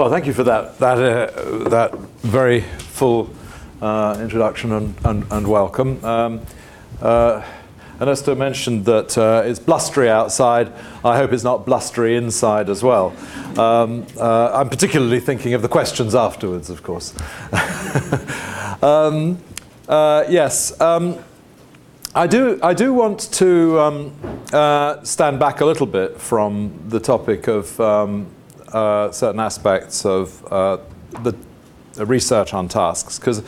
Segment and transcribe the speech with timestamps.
[0.00, 3.28] Well, thank you for that that uh, that very full
[3.82, 6.02] uh, introduction and, and, and welcome.
[6.02, 6.40] Um,
[7.02, 7.46] uh,
[8.00, 10.72] Ernesto mentioned that uh, it's blustery outside.
[11.04, 13.14] I hope it's not blustery inside as well.
[13.58, 17.12] Um, uh, I'm particularly thinking of the questions afterwards, of course.
[18.82, 19.36] um,
[19.86, 20.80] uh, yes.
[20.80, 21.18] Um,
[22.14, 27.00] I do, I do want to um, uh, stand back a little bit from the
[27.00, 28.28] topic of um,
[28.72, 30.78] uh, certain aspects of uh,
[31.22, 31.34] the,
[32.04, 33.42] research on tasks, because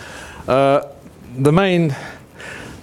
[0.49, 0.93] uh,
[1.39, 1.95] the main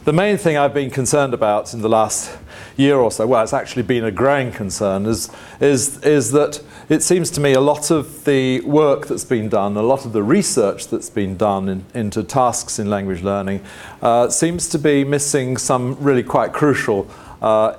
[0.06, 2.36] the main thing I've been concerned about in the last
[2.78, 7.04] year or so, well, it's actually been a growing concern, is, is, is that it
[7.04, 10.24] seems to me a lot of the work that's been done, a lot of the
[10.24, 13.64] research that's been done in, into tasks in language learning,
[14.02, 17.10] uh, seems to be missing some really quite crucial
[17.42, 17.76] uh,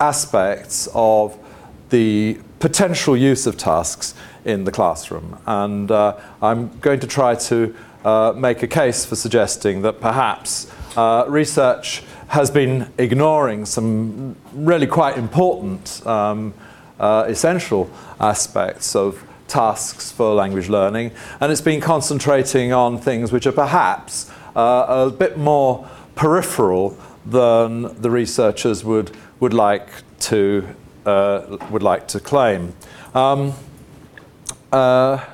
[0.00, 1.38] aspects of
[1.90, 4.14] the potential use of tasks
[4.46, 5.38] in the classroom.
[5.44, 7.74] And uh, I'm going to try to
[8.06, 14.86] uh, make a case for suggesting that perhaps uh, research has been ignoring some really
[14.86, 16.54] quite important, um,
[16.98, 23.46] uh, essential aspects of tasks for language learning, and it's been concentrating on things which
[23.46, 26.96] are perhaps uh, a bit more peripheral
[27.26, 30.66] than the researchers would, would like to
[31.04, 32.74] would like to claim.
[33.14, 33.52] Um,
[34.72, 35.24] uh,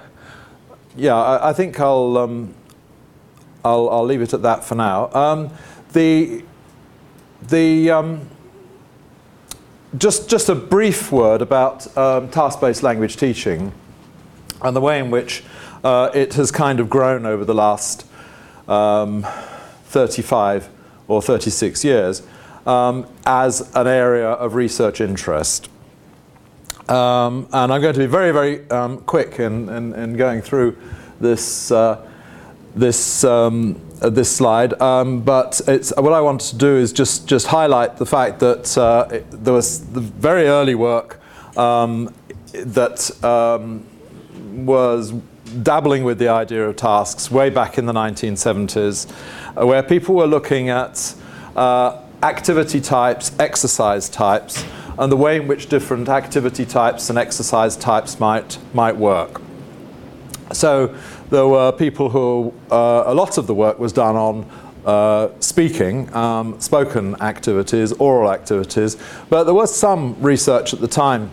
[0.97, 2.55] yeah, I, I, think I'll um,
[3.65, 5.11] I'll, I'll leave it at that for now.
[5.13, 5.51] Um,
[5.93, 6.45] the
[7.49, 8.29] the um,
[9.97, 13.73] just just a brief word about um, task-based language teaching
[14.63, 15.43] and the way in which
[15.83, 18.07] uh, it has kind of grown over the last
[18.69, 19.27] um,
[19.85, 20.69] 35
[21.09, 22.23] or 36 years
[22.67, 25.69] um, as an area of research interest.
[26.89, 30.77] Um, and I'm going to be very, very um, quick in, in, in, going through
[31.21, 32.05] this uh,
[32.75, 37.47] this um, uh, this slide, um, but what I want to do is just just
[37.47, 41.21] highlight the fact that uh, it, there was the very early work
[41.57, 42.13] um,
[42.53, 43.85] that um,
[44.67, 45.13] was
[45.63, 49.11] dabbling with the idea of tasks way back in the 1970s,
[49.61, 51.15] uh, where people were looking at
[51.57, 54.65] uh, activity types, exercise types,
[54.99, 59.41] and the way in which different activity types and exercise types might might work.
[60.53, 60.95] So
[61.31, 64.51] there were people who, uh, a lot of the work was done on
[64.85, 68.97] uh, speaking, um, spoken activities, oral activities,
[69.29, 71.31] but there was some research at the time,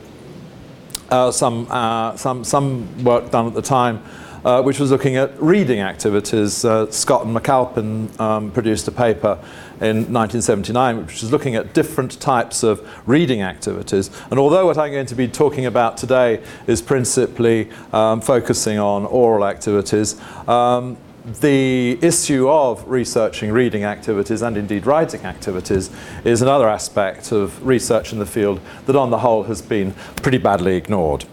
[1.10, 4.04] uh, some, uh, some, some work done at the time
[4.46, 6.64] uh, which was looking at reading activities.
[6.64, 9.40] Uh, Scott and McAlpin um, produced a paper
[9.82, 14.10] in 1979, which was looking at different types of reading activities.
[14.32, 19.06] And although what I'm going to be talking about today is principally um, focusing on
[19.06, 20.98] oral activities, um,
[21.42, 25.90] the issue of researching reading activities and indeed writing activities
[26.24, 30.38] is another aspect of research in the field that on the whole has been pretty
[30.38, 31.26] badly ignored.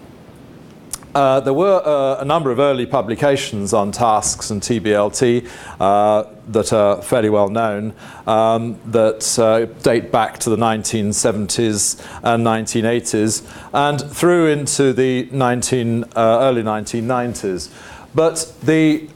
[1.15, 5.49] Uh, there were uh, a number of early publications on tasks and TBLT
[5.79, 7.95] uh, that are fairly well known
[8.27, 16.03] um, that uh, date back to the 1970s and 1980s and through into the 19,
[16.03, 17.71] uh, early 1990s.
[18.13, 19.09] But the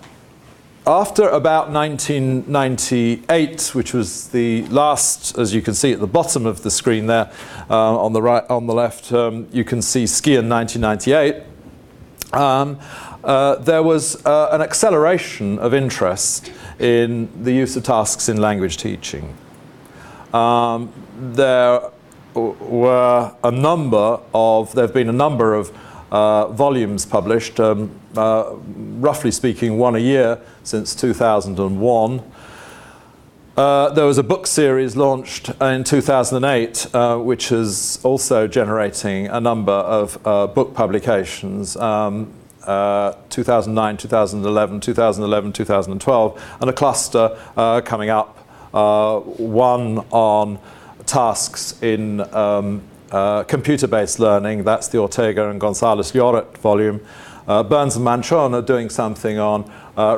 [0.86, 6.62] after about 1998, which was the last, as you can see at the bottom of
[6.62, 7.30] the screen there,
[7.68, 11.47] uh, on the right, on the left, um, you can see Skehan 1998
[12.32, 12.78] um,
[13.24, 18.76] uh, there was uh, an acceleration of interest in the use of tasks in language
[18.76, 19.36] teaching.
[20.32, 21.80] Um, there
[22.34, 25.76] were a number of, there have been a number of
[26.10, 28.54] uh, volumes published, um, uh,
[28.98, 32.22] roughly speaking, one a year since 2001.
[33.58, 39.40] Uh, there was a book series launched in 2008, uh, which is also generating a
[39.40, 41.76] number of uh, book publications.
[41.76, 42.32] Um,
[42.62, 48.38] uh, 2009, 2011, 2011, 2012, and a cluster uh, coming up,
[48.70, 50.60] one on
[51.06, 57.00] tasks in um, computer-based learning, that's the Ortega and Gonzalez Lloret volume.
[57.46, 59.68] Byrnes and Manchon are doing something on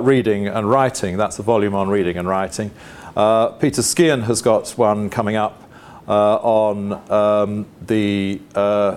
[0.04, 2.70] reading and writing, that's a volume on reading and writing.
[3.16, 5.62] Uh, Peter Skehan has got one coming up
[6.08, 8.96] uh, on um, the uh,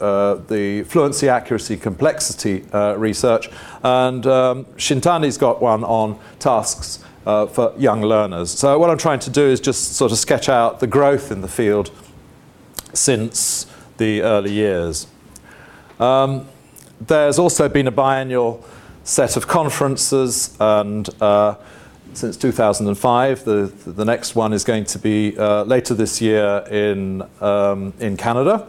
[0.00, 3.48] uh, the fluency, accuracy, complexity uh, research,
[3.84, 8.50] and um, Shintani's got one on tasks for young learners.
[8.50, 11.40] So what I'm trying to do is just sort of sketch out the growth in
[11.40, 11.92] the field
[12.92, 13.66] since
[13.98, 15.06] the early years.
[16.00, 16.48] Um,
[17.00, 18.64] there's also been a biannual
[19.04, 21.54] set of conferences, and uh,
[22.14, 27.22] since 2005, the, the next one is going to be uh, later this year in,
[27.40, 28.66] um, in Canada.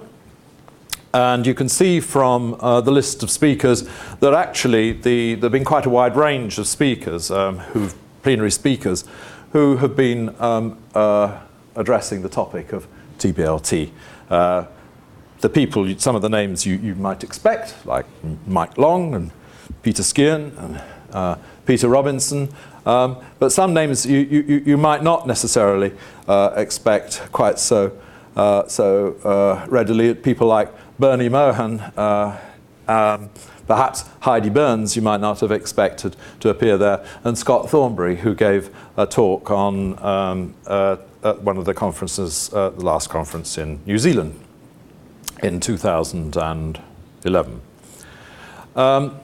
[1.14, 3.88] And you can see from uh, the list of speakers
[4.20, 7.90] that actually the, there have been quite a wide range of speakers, um, who
[8.24, 9.06] plenary speakers,
[9.52, 11.40] who have been um, uh,
[11.76, 12.88] addressing the topic of
[13.20, 13.92] TBLT.
[14.30, 14.66] Uh,
[15.42, 18.06] the people, some of the names you, you might expect, like
[18.48, 19.32] Mike Long and
[19.84, 20.82] Peter Skehan and
[21.14, 21.36] uh,
[21.66, 22.50] Peter Robinson,
[22.86, 25.94] um, but some names you, you, you might not necessarily
[26.28, 27.98] uh, expect quite so,
[28.36, 30.14] uh, so uh, readily.
[30.14, 30.70] People like
[31.00, 32.40] Bernie Mohan, uh,
[32.88, 33.30] um,
[33.68, 38.36] perhaps Heidi Byrnes, you might not have expected to appear there, and Scott Thornbury, who
[38.36, 43.58] gave a talk on um, uh, at one of the conferences, uh, the last conference
[43.58, 44.40] in New Zealand
[45.42, 47.62] in 2011.
[48.76, 49.20] Um,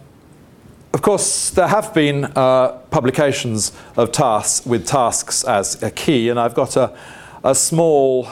[0.94, 6.40] of course, there have been uh, publications of tasks with tasks as a key, and
[6.40, 6.98] I've got a,
[7.44, 8.28] a small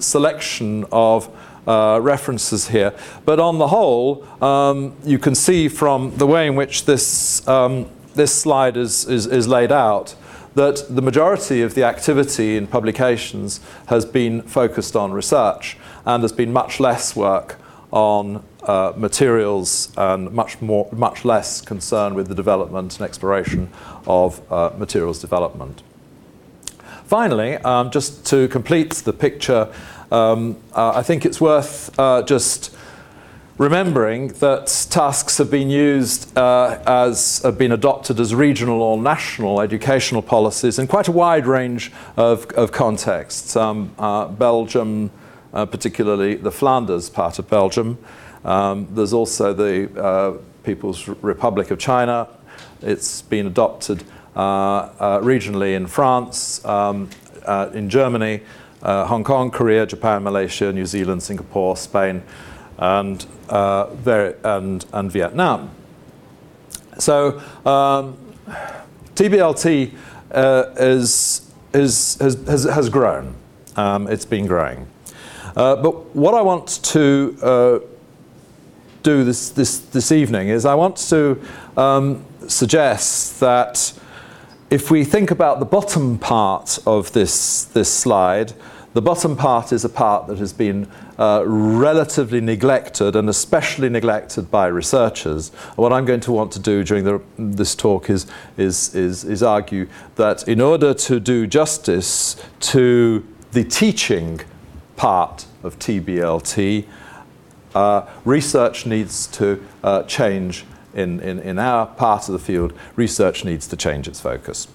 [0.00, 1.28] selection of
[1.66, 2.94] uh, references here.
[3.24, 7.86] But on the whole, um, you can see from the way in which this, um,
[8.14, 10.14] this slide is, is, is laid out
[10.54, 16.32] that the majority of the activity in publications has been focused on research and there's
[16.32, 17.58] been much less work
[17.90, 23.70] on uh, materials and much more, much less concern with the development and exploration
[24.06, 25.82] of uh, materials development.
[27.04, 29.72] Finally, um, just to complete the picture
[30.10, 32.74] um, uh, I think it's worth uh, just
[33.58, 39.60] remembering that tasks have been used uh, as have been adopted as regional or national
[39.60, 43.56] educational policies in quite a wide range of, of contexts.
[43.56, 45.10] Um, uh, Belgium,
[45.52, 47.98] uh, particularly the Flanders part of Belgium.
[48.46, 52.28] Um, there's also the uh, People's Republic of China.
[52.80, 54.04] It's been adopted
[54.34, 57.10] regionally in France, um,
[57.74, 58.40] in Germany
[58.82, 62.22] uh, Hong Kong, Korea, Japan, Malaysia, New Zealand, Singapore, Spain,
[62.78, 65.70] and, uh, very, and, and Vietnam.
[66.98, 68.16] So um,
[69.14, 69.92] TBLT
[70.30, 73.34] uh, is, is, has, has, has grown.
[73.76, 74.86] Um, it's been growing.
[75.56, 77.78] Uh, but what I want to uh,
[79.06, 81.40] do this, this, this evening is I want to
[81.76, 83.92] um, suggest that
[84.68, 88.52] if we think about the bottom part of this, this slide,
[88.94, 94.50] the bottom part is a part that has been uh, relatively neglected and especially neglected
[94.50, 95.50] by researchers.
[95.76, 98.26] What I'm going to want to do during the, this talk is,
[98.56, 99.86] is, is, is argue
[100.16, 102.34] that in order to do justice
[102.72, 104.40] to the teaching
[104.96, 106.86] part of TBLT,
[107.76, 110.64] uh, research needs to uh, change
[110.94, 112.72] in, in, in our part of the field.
[112.96, 114.68] Research needs to change its focus.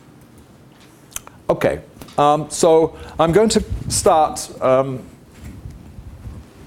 [1.49, 1.81] Okay,
[2.17, 5.03] um, so I'm going to start um,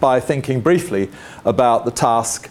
[0.01, 1.09] by thinking briefly
[1.45, 2.51] about the task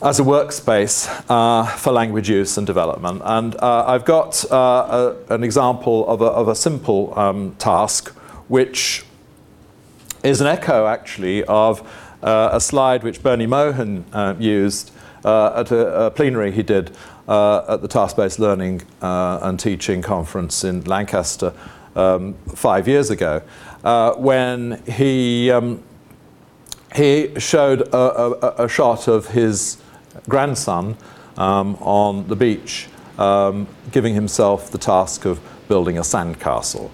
[0.00, 3.22] as a workspace uh, for language use and development.
[3.24, 8.10] And uh, I've got uh, a, an example of a, of a simple um, task,
[8.48, 9.04] which
[10.22, 11.82] is an echo actually of
[12.24, 14.90] a slide which Bernie Mohan uh, used
[15.24, 16.90] uh, at a, a, plenary he did
[17.28, 21.52] at the Task-Based Learning and Teaching Conference in Lancaster
[21.96, 23.42] um, five years ago,
[23.82, 25.82] uh, when he, um,
[26.94, 29.78] he showed a, a, a, shot of his
[30.28, 30.96] grandson
[31.36, 36.90] um, on the beach, um, giving himself the task of building a sandcastle.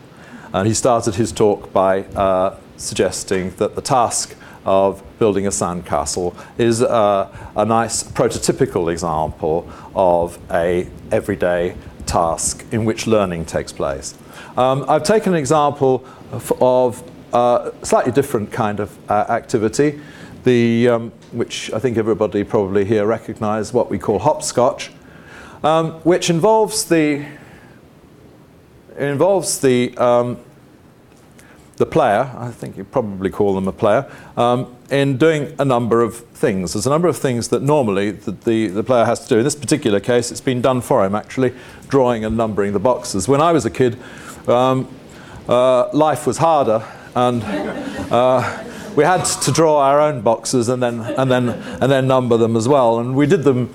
[0.52, 6.34] And he started his talk by uh, suggesting that the task of building a sandcastle
[6.58, 11.74] is uh, a nice prototypical example of a everyday
[12.06, 14.14] task in which learning takes place.
[14.56, 20.00] Um, I've taken an example of, of uh, slightly different kind of uh, activity,
[20.44, 24.90] the, um, which I think everybody probably here recognise, what we call hopscotch,
[25.62, 27.24] um, which involves the
[28.98, 30.36] involves the um,
[31.80, 34.06] the player, I think you probably call them a player,
[34.36, 36.74] um, in doing a number of things.
[36.74, 39.38] There's a number of things that normally the, the, the, player has to do.
[39.38, 41.54] In this particular case, it's been done for him, actually,
[41.88, 43.28] drawing and numbering the boxes.
[43.28, 43.98] When I was a kid,
[44.46, 44.94] um,
[45.48, 47.42] uh, life was harder, and
[48.12, 48.62] uh,
[48.94, 52.56] we had to draw our own boxes and then, and, then, and then number them
[52.56, 52.98] as well.
[52.98, 53.74] And we did them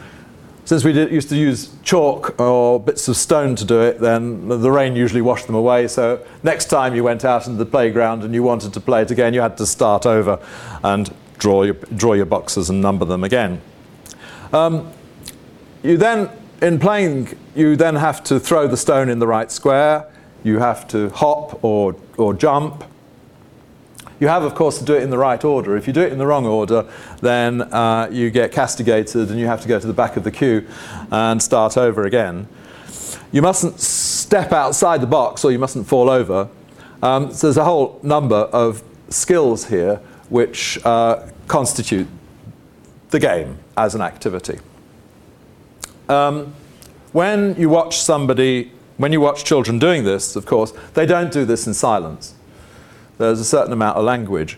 [0.66, 4.48] since we did, used to use chalk or bits of stone to do it, then
[4.48, 5.88] the rain usually washed them away.
[5.88, 9.12] So next time you went out into the playground and you wanted to play it
[9.12, 10.40] again, you had to start over
[10.84, 13.62] and draw your, draw your boxes and number them again.
[14.52, 14.92] Um,
[15.84, 16.30] you then,
[16.62, 20.12] in playing, you then have to throw the stone in the right square.
[20.44, 22.84] You have to hop or, or jump.
[24.20, 25.76] You have, of course, to do it in the right order.
[25.76, 26.86] If you do it in the wrong order,
[27.22, 30.32] then uh, you get castigated and you have to go to the back of the
[30.32, 30.66] queue
[31.12, 32.48] and start over again.
[33.32, 36.48] You mustn't step outside the box or you mustn't fall over.
[37.04, 39.98] Um, so there's a whole number of skills here
[40.30, 42.08] which uh, constitute
[43.10, 44.60] the game as an activity.
[46.08, 46.54] Um,
[47.12, 51.46] when you watch somebody, when you watch children doing this, of course, they don't do
[51.46, 52.35] this in silence.
[53.18, 54.58] There's a certain amount of language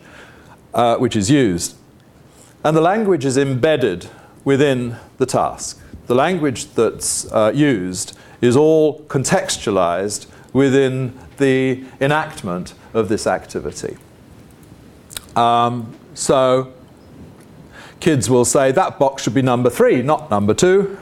[0.74, 1.76] uh, which is used.
[2.64, 4.10] And the language is embedded
[4.44, 5.82] within the task.
[6.08, 13.98] The language that's uh, used is all contextualized within the enactment of this activity.
[15.36, 16.74] Um, so
[18.00, 20.98] kids will say that box should be number three, not number two.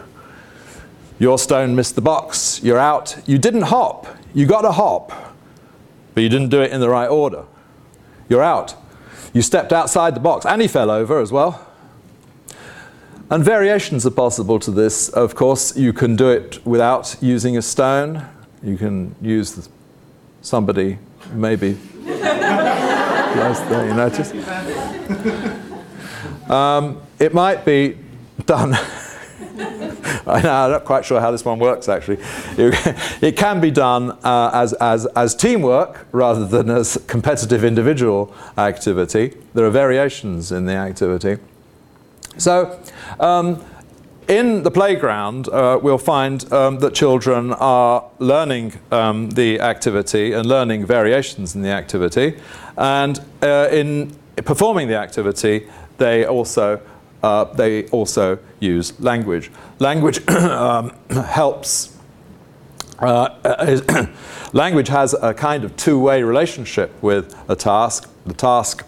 [1.20, 3.18] Your stone missed the box, you're out.
[3.26, 5.35] You didn't hop, you got a hop,
[6.16, 7.46] but you didn't do it in the right order.
[8.28, 8.74] You're out.
[9.34, 11.68] You stepped outside the box, and he fell over as well.
[13.30, 15.10] And variations are possible to this.
[15.10, 18.26] Of course, you can do it without using a stone.
[18.64, 19.68] You can use
[20.42, 20.98] somebody,
[21.34, 21.78] maybe.
[22.06, 24.32] nice you notice?
[26.50, 27.98] Um, it might be
[28.46, 28.78] done.
[30.28, 32.18] I'm not quite sure how this one works actually.
[33.22, 39.34] It can be done uh, as, as, as teamwork rather than as competitive individual activity.
[39.54, 41.38] There are variations in the activity.
[42.38, 42.80] So,
[43.20, 43.64] um,
[44.28, 50.48] in the playground, uh, we'll find um, that children are learning um, the activity and
[50.48, 52.38] learning variations in the activity.
[52.76, 56.82] And uh, in performing the activity, they also,
[57.26, 59.50] uh, they also use language.
[59.80, 61.98] Language um, helps,
[63.00, 64.08] uh,
[64.54, 68.08] language has a kind of two-way relationship with a task.
[68.28, 68.86] The task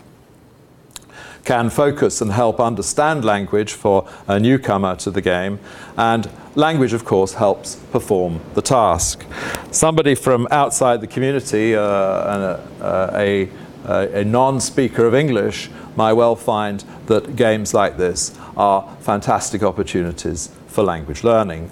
[1.45, 5.57] can focus and help understand language for a newcomer to the game.
[5.97, 9.25] And language, of course, helps perform the task.
[9.71, 13.49] Somebody from outside the community, uh, uh a,
[13.85, 19.63] a, a non speaker of English, might well find that games like this are fantastic
[19.63, 21.71] opportunities for language learning.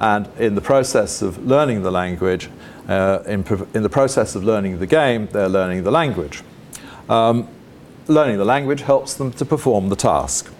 [0.00, 2.48] And in the process of learning the language,
[2.88, 6.42] uh, in, in, the process of learning the game, they're learning the language.
[7.08, 7.48] Um,
[8.06, 10.52] learning the language helps them to perform the task.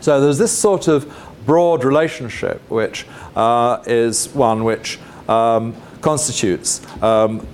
[0.00, 1.12] So there's this sort of
[1.46, 3.06] broad relationship, which
[3.36, 7.46] uh, is one which um, constitutes um,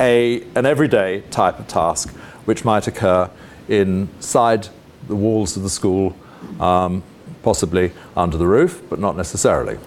[0.00, 2.10] a, an everyday type of task
[2.46, 3.30] which might occur
[3.68, 4.68] inside
[5.08, 6.16] the walls of the school,
[6.60, 7.02] um,
[7.42, 9.78] possibly under the roof, but not necessarily.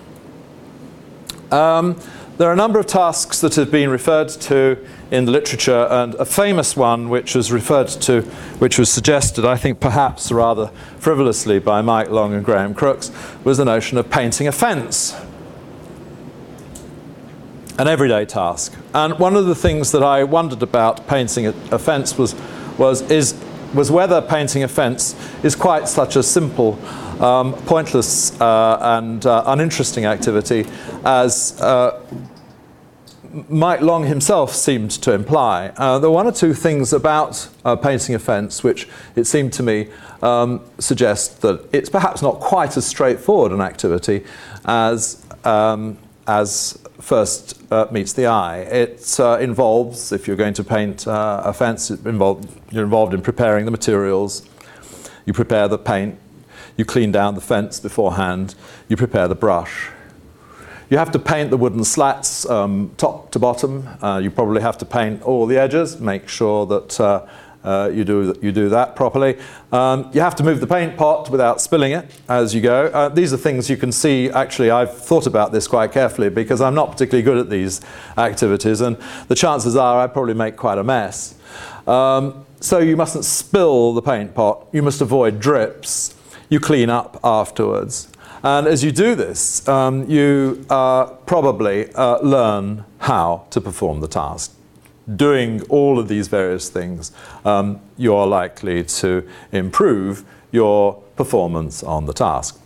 [1.51, 1.99] Um,
[2.37, 4.77] there are a number of tasks that have been referred to
[5.09, 8.23] in the literature, and a famous one which was referred to,
[8.59, 10.67] which was suggested, I think perhaps rather
[10.99, 13.09] frivolously by Mike Long and Graham Crookes,
[13.45, 15.15] was the notion of painting a fence.
[17.77, 18.73] An everyday task.
[18.93, 22.35] And one of the things that I wondered about painting a, a fence was,
[22.77, 23.33] was, is,
[23.75, 26.79] was whether painting a fence is quite such a simple
[27.21, 30.65] um, pointless uh, and uh, uninteresting activity
[31.03, 32.01] as uh,
[33.49, 35.73] Mike Long himself seemed to imply.
[35.75, 39.51] Uh, there were one or two things about uh, painting a fence which it seemed
[39.53, 39.89] to me
[40.21, 44.23] um, suggest that it's perhaps not quite as straightforward an activity
[44.63, 48.59] as, um, as first uh, meets the eye.
[48.59, 53.21] It uh, involves, if you're going to paint uh, a fence, involve, you're involved in
[53.21, 54.47] preparing the materials.
[55.25, 56.17] You prepare the paint,
[56.77, 58.55] you clean down the fence beforehand,
[58.87, 59.89] you prepare the brush.
[60.89, 63.89] You have to paint the wooden slats um, top to bottom.
[64.03, 66.99] Uh, you probably have to paint all the edges, make sure that
[67.65, 69.37] uh, you, do, you do that properly.
[69.71, 72.85] Um, you have to move the paint pot without spilling it as you go.
[72.87, 74.29] Uh, these are things you can see.
[74.29, 77.81] Actually, I've thought about this quite carefully because I'm not particularly good at these
[78.17, 81.35] activities, and the chances are I probably make quite a mess.
[81.87, 84.67] Um, so you mustn't spill the paint pot.
[84.71, 86.15] You must avoid drips.
[86.49, 88.07] You clean up afterwards.
[88.43, 94.07] And as you do this, um, you uh, probably uh, learn how to perform the
[94.07, 94.55] task.
[95.13, 97.11] Doing all of these various things,
[97.43, 102.59] um, you are likely to improve your performance on the task.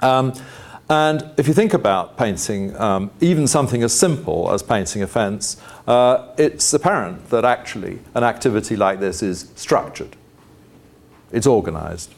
[0.00, 0.34] Um,
[0.88, 5.56] and if you think about painting, um, even something as simple as painting a fence,
[5.86, 10.16] uh, it's apparent that actually an activity like this is structured.
[11.32, 12.14] It's organized.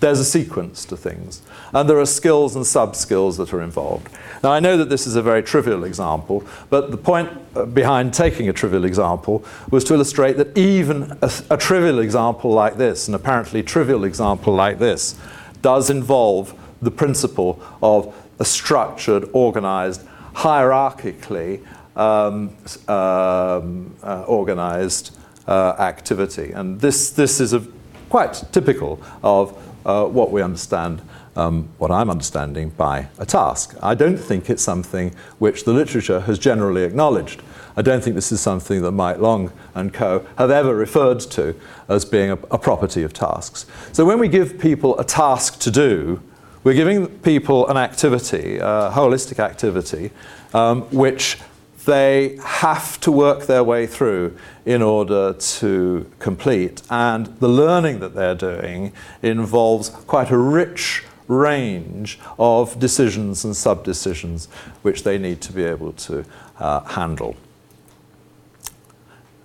[0.00, 1.42] There's a sequence to things.
[1.72, 4.08] And there are skills and sub-skills that are involved.
[4.42, 8.12] Now, I know that this is a very trivial example, but the point uh, behind
[8.12, 13.08] taking a trivial example was to illustrate that even a, a trivial example like this,
[13.08, 15.16] an apparently trivial example like this,
[15.62, 21.64] does involve the principle of a structured, organized, hierarchically
[21.96, 22.54] um,
[22.88, 25.16] um, uh, organized
[25.48, 26.52] uh, activity.
[26.52, 27.66] And this, this is a,
[28.10, 31.00] quite typical of uh, what we understand,
[31.36, 33.74] um, what I'm understanding by a task.
[33.80, 37.40] I don't think it's something which the literature has generally acknowledged.
[37.76, 40.26] I don't think this is something that Mike Long and co.
[40.36, 41.54] have ever referred to
[41.88, 43.66] as being a, a property of tasks.
[43.92, 46.20] So when we give people a task to do,
[46.64, 50.10] we're giving people an activity, a holistic activity,
[50.52, 51.38] um, which
[51.86, 56.82] they have to work their way through in order to complete.
[56.90, 64.46] And the learning that they're doing involves quite a rich range of decisions and sub-decisions
[64.82, 66.24] which they need to be able to
[66.58, 67.36] uh, handle.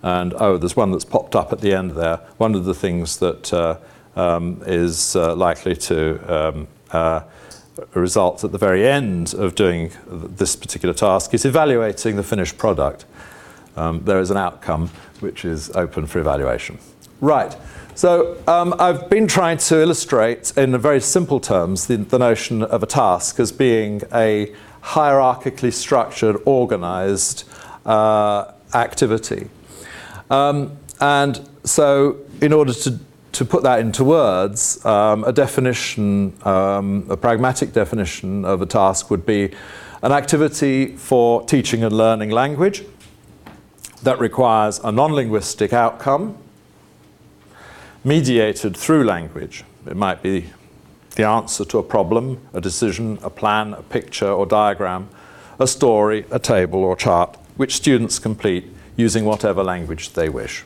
[0.02, 2.16] And oh, there's one that's popped up at the end there.
[2.38, 3.78] One of the things that uh,
[4.16, 6.68] um, is uh, likely to um,
[7.94, 13.04] result at the very end of doing this particular task is evaluating the finished product.
[13.76, 14.88] Um, there is an outcome
[15.20, 16.78] which is open for evaluation.
[17.20, 17.56] Right.
[17.94, 22.82] So um, I've been trying to illustrate in very simple terms the, the notion of
[22.82, 24.52] a task as being a
[24.82, 27.44] hierarchically structured, organized
[27.86, 29.48] uh, activity.
[30.30, 32.98] Um, and so in order to
[33.32, 39.10] to put that into words, um, a definition, um, a pragmatic definition of a task
[39.10, 39.50] would be
[40.02, 42.84] an activity for teaching and learning language
[44.02, 46.36] that requires a non-linguistic outcome
[48.04, 49.64] mediated through language.
[49.86, 50.50] It might be
[51.14, 55.08] the answer to a problem, a decision, a plan, a picture or diagram,
[55.58, 58.64] a story, a table or chart, which students complete
[58.96, 60.64] using whatever language they wish.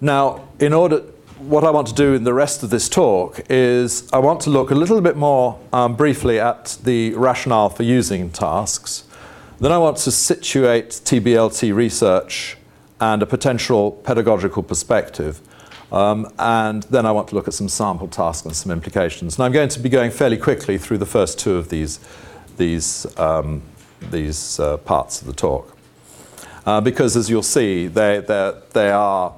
[0.00, 0.98] Now, in order,
[1.38, 4.50] what I want to do in the rest of this talk is I want to
[4.50, 9.04] look a little bit more um, briefly at the rationale for using tasks.
[9.58, 12.58] Then I want to situate TBLT research
[13.00, 15.40] and a potential pedagogical perspective.
[15.90, 19.36] Um, and then I want to look at some sample tasks and some implications.
[19.36, 22.00] And I'm going to be going fairly quickly through the first two of these,
[22.58, 23.62] these, um,
[24.10, 25.74] these uh, parts of the talk.
[26.66, 28.20] Uh, because as you'll see, they,
[28.72, 29.34] they are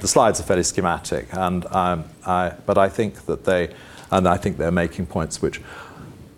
[0.00, 3.74] the slides are fairly schematic, and um, I, but I think that they,
[4.10, 5.60] and I think they're making points which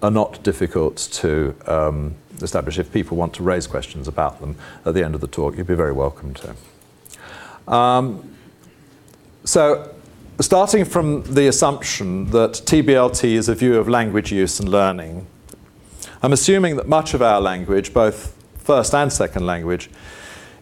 [0.03, 2.79] are not difficult to um, establish.
[2.79, 5.67] If people want to raise questions about them at the end of the talk, you'd
[5.67, 7.73] be very welcome to.
[7.73, 8.37] Um,
[9.45, 9.95] so,
[10.41, 15.27] starting from the assumption that TBLT is a view of language use and learning,
[16.23, 19.91] I'm assuming that much of our language, both first and second language,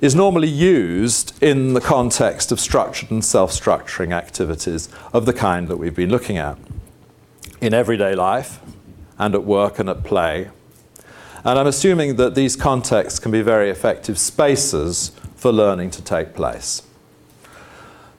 [0.00, 5.76] is normally used in the context of structured and self-structuring activities of the kind that
[5.76, 6.56] we've been looking at
[7.60, 8.60] in everyday life
[9.18, 10.48] and at work and at play.
[11.44, 16.34] And I'm assuming that these contexts can be very effective spaces for learning to take
[16.34, 16.82] place.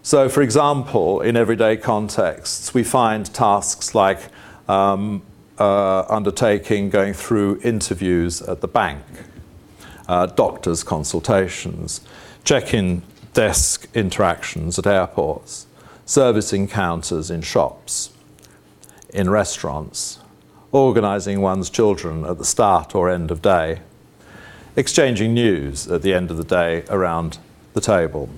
[0.03, 4.19] So, for example, in everyday contexts, we find tasks like
[4.67, 5.23] um,
[5.59, 9.03] uh, undertaking going through interviews at the bank
[10.11, 12.01] uh, doctors' consultations,
[12.43, 13.01] check-in
[13.33, 15.67] desk interactions at airports,
[16.05, 18.11] service encounters in shops,
[19.13, 20.19] in restaurants,
[20.73, 23.79] organising one's children at the start or end of day,
[24.75, 27.37] exchanging news at the end of the day around
[27.71, 28.29] the table.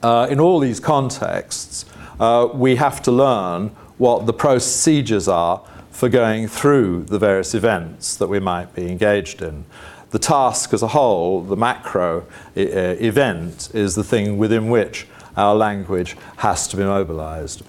[0.00, 1.84] Uh, in all these contexts,
[2.20, 8.14] uh, we have to learn what the procedures are for going through the various events
[8.14, 9.64] that we might be engaged in
[10.12, 16.16] the task as a whole, the macro event, is the thing within which our language
[16.36, 17.62] has to be mobilized.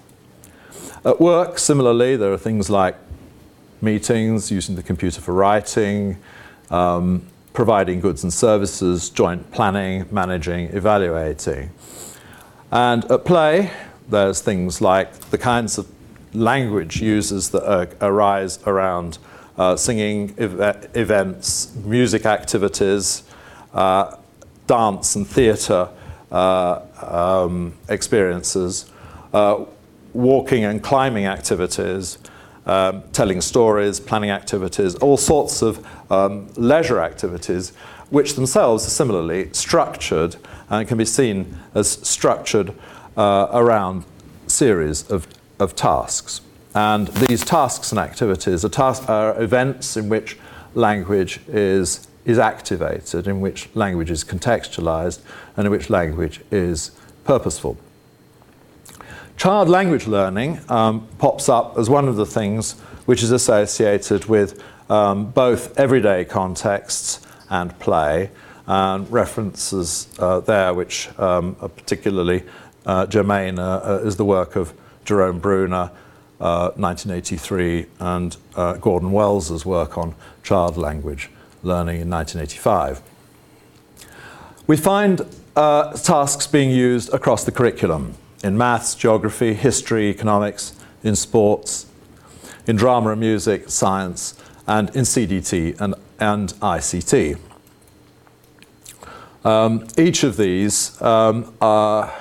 [1.06, 2.95] At work, similarly, there are things like
[3.82, 6.17] meetings, using the computer for writing,
[6.69, 11.69] um, providing goods and services, joint planning, managing, evaluating.
[12.71, 13.71] And at play,
[14.10, 15.88] there's things like the kinds of
[16.34, 19.17] language users that arise around
[19.57, 23.23] uh, singing ev events, music activities,
[23.73, 24.15] uh,
[24.67, 25.89] dance and theatre
[26.31, 28.89] uh, um, experiences,
[29.33, 29.63] uh,
[30.13, 32.17] walking and climbing activities,
[32.65, 37.73] um, telling stories, planning activities, all sorts of um, leisure activities,
[38.09, 40.35] which themselves are similarly structured
[40.69, 42.73] and can be seen as structured
[43.17, 44.03] uh, around
[44.47, 45.27] series of,
[45.59, 46.41] of tasks.
[46.75, 50.38] And these tasks and activities are, are events in which
[50.73, 55.19] language is, is activated, in which language is contextualized,
[55.55, 56.91] and in which language is
[57.25, 57.77] purposeful.
[59.38, 62.73] Child language learning um, pops up as one of the things
[63.05, 68.29] which is associated with um, both everyday contexts and play,
[68.65, 72.43] and references uh, there which um, are particularly
[72.86, 74.73] uh, germane uh, uh is the work of
[75.05, 75.91] Jerome Bruner,
[76.43, 81.29] 1983, uh, and uh, Gordon Wells's work on child language
[81.63, 83.01] learning in 1985.
[84.67, 85.21] We find
[85.56, 91.86] tasks being used across the curriculum in maths, geography, history, economics, in sports,
[92.67, 94.36] in drama and music, science,
[94.67, 97.38] and in CDT and, and ICT.
[99.43, 102.13] Um, each of these um, are,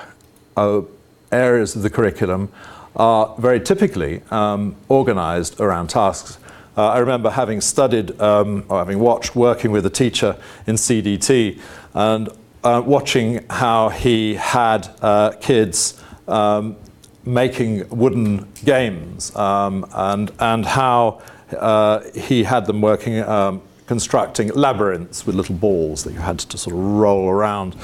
[0.57, 0.85] are,
[1.31, 2.53] areas of the curriculum
[2.97, 6.39] are very typically um, organized around tasks.
[6.77, 11.61] Uh, I remember having studied um, or having watched working with a teacher in CDT
[11.95, 12.29] and
[12.65, 16.77] uh, watching how he had uh, kids um,
[17.25, 21.21] making wooden games um, and, and how
[21.59, 26.57] uh, he had them working um, constructing labyrinths with little balls that you had to
[26.57, 27.77] sort of roll around,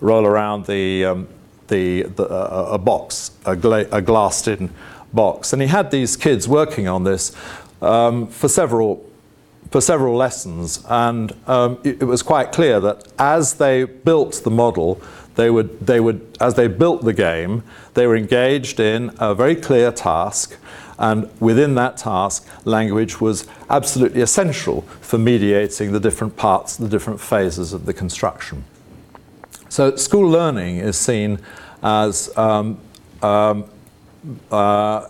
[0.00, 1.28] roll around the, um,
[1.68, 4.70] the, the uh, a box, a, gla- a glassed-in
[5.12, 5.52] box.
[5.52, 7.34] And he had these kids working on this
[7.80, 9.04] um, for several
[9.70, 14.50] for several lessons, and um, it, it was quite clear that as they built the
[14.50, 15.02] model,
[15.34, 19.56] they would, they would, as they built the game, they were engaged in a very
[19.56, 20.56] clear task,
[20.96, 27.20] and within that task, language was absolutely essential for mediating the different parts, the different
[27.20, 28.64] phases of the construction.
[29.74, 31.40] So, school learning is seen
[31.82, 32.78] as um,
[33.20, 33.68] um,
[34.48, 35.08] uh,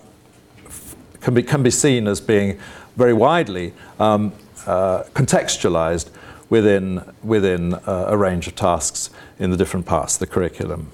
[1.20, 2.58] can, be, can be seen as being
[2.96, 4.32] very widely um,
[4.66, 6.08] uh, contextualized
[6.48, 10.90] within, within uh, a range of tasks in the different parts of the curriculum.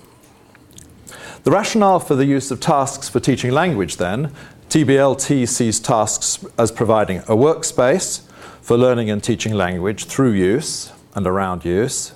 [1.44, 4.33] The rationale for the use of tasks for teaching language, then,
[4.68, 8.22] TBLT sees tasks as providing a workspace
[8.62, 12.14] for learning and teaching language through use and around use.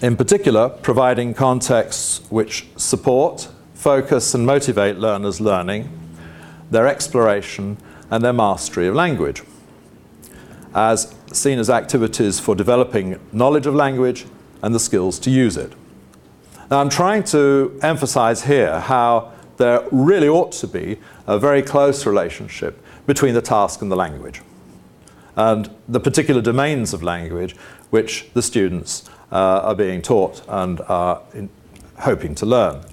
[0.00, 5.90] In particular, providing contexts which support, focus, and motivate learners' learning,
[6.70, 9.42] their exploration, and their mastery of language,
[10.72, 14.24] as seen as activities for developing knowledge of language
[14.62, 15.72] and the skills to use it.
[16.70, 22.06] Now, I'm trying to emphasize here how there really ought to be a very close
[22.06, 24.42] relationship between the task and the language,
[25.34, 27.56] and the particular domains of language
[27.90, 31.50] which the students are being taught and are in,
[31.98, 32.84] hoping to learn.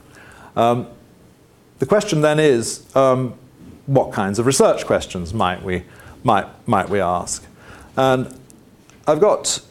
[0.55, 0.87] Um,
[1.79, 3.35] the question then is um,
[3.85, 5.83] what kinds of research questions might we,
[6.23, 7.45] might, might we ask?
[7.97, 8.37] And
[9.07, 9.61] I've got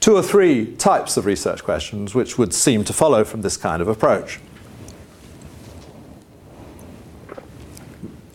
[0.00, 3.82] two or three types of research questions which would seem to follow from this kind
[3.82, 4.40] of approach.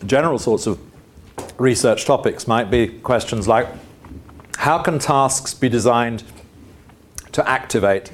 [0.04, 0.78] General sorts of
[1.58, 3.66] research topics might be questions like
[4.58, 6.22] how can tasks be designed
[7.36, 8.10] to activate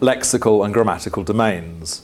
[0.00, 2.02] lexical and grammatical domains?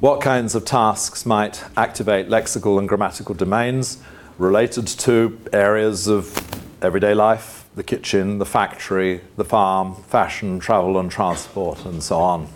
[0.00, 3.96] What kinds of tasks might activate lexical and grammatical domains
[4.36, 6.36] related to areas of
[6.82, 12.48] everyday life, the kitchen, the factory, the farm, fashion, travel and transport, and so on.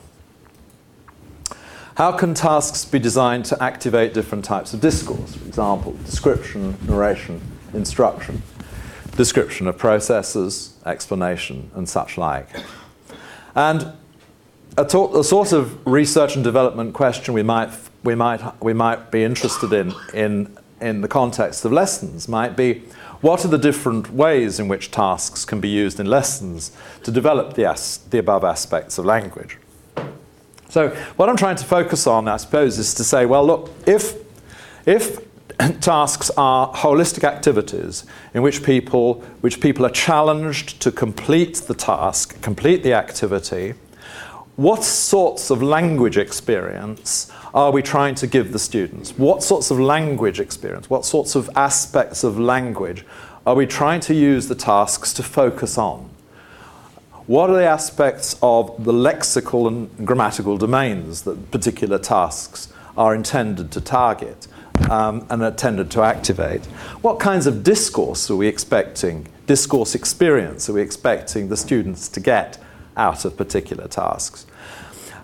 [1.97, 5.37] How can tasks be designed to activate different types of discourse?
[5.37, 7.41] For example, description, narration,
[7.73, 8.43] instruction,
[9.17, 12.49] description of processes, explanation, and such like.
[13.57, 13.93] And
[14.77, 17.71] a, a sort of research and development question we might,
[18.05, 22.83] we might, we might be interested in, in in the context of lessons might be
[23.21, 26.71] what are the different ways in which tasks can be used in lessons
[27.03, 29.57] to develop the, as- the above aspects of language?
[30.69, 34.17] So, what I'm trying to focus on, I suppose, is to say, well, look, if,
[34.85, 35.19] if
[35.81, 42.41] tasks are holistic activities in which people, which people are challenged to complete the task,
[42.43, 43.75] complete the activity,
[44.57, 49.11] what sorts of language experience are we trying to give the students?
[49.19, 53.05] What sorts of language experience, what sorts of aspects of language
[53.47, 56.09] are we trying to use the tasks to focus on?
[57.27, 63.71] What are the aspects of the lexical and grammatical domains that particular tasks are intended
[63.73, 64.47] to target
[64.91, 66.65] um, and tended to activate?
[67.03, 72.21] What kinds of discourse are we expecting, discourse experience are we expecting the students to
[72.21, 72.59] get
[72.97, 74.47] out of particular tasks.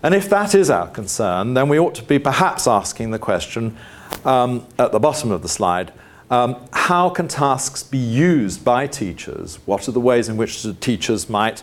[0.02, 3.76] And if that is our concern, then we ought to be perhaps asking the question
[4.24, 5.92] um, at the bottom of the slide
[6.32, 9.56] um, how can tasks be used by teachers?
[9.66, 11.62] What are the ways in which the teachers might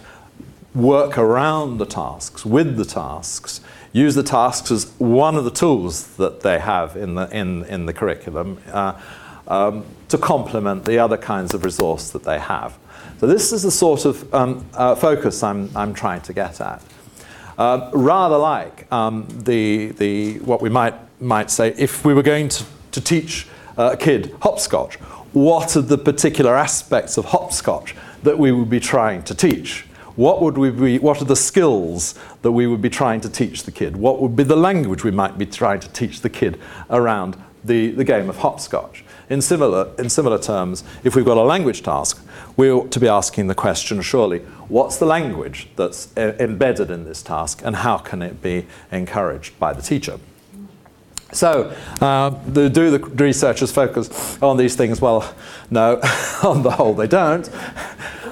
[0.75, 6.15] work around the tasks, with the tasks, use the tasks as one of the tools
[6.17, 8.99] that they have in the, in, in the curriculum uh,
[9.47, 12.78] um, to complement the other kinds of resource that they have.
[13.19, 16.84] So this is the sort of um, uh, focus I'm, I'm trying to get at.
[17.58, 22.47] Uh, rather like um, the, the, what we might, might say, if we were going
[22.47, 24.95] to, to teach a kid hopscotch,
[25.34, 29.86] what are the particular aspects of hopscotch that we would be trying to teach?
[30.19, 33.63] What, would we be, what are the skills that we would be trying to teach
[33.63, 33.95] the kid?
[33.95, 37.91] What would be the language we might be trying to teach the kid around the,
[37.91, 39.05] the game of hopscotch?
[39.29, 42.21] In similar, in similar terms, if we've got a language task,
[42.58, 47.05] we ought to be asking the question, surely, what's the language that's e- embedded in
[47.05, 50.19] this task and how can it be encouraged by the teacher?
[51.32, 54.99] So, uh, the, do the researchers focus on these things?
[54.99, 55.34] Well,
[55.69, 56.01] no,
[56.43, 57.49] on the whole, they don't.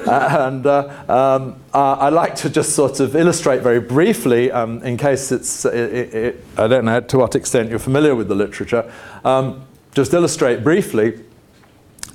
[0.07, 4.81] Uh, and uh, um, uh, I like to just sort of illustrate very briefly, um,
[4.83, 8.35] in case it's, it, it, I don't know to what extent you're familiar with the
[8.35, 8.91] literature,
[9.23, 11.23] um, just illustrate briefly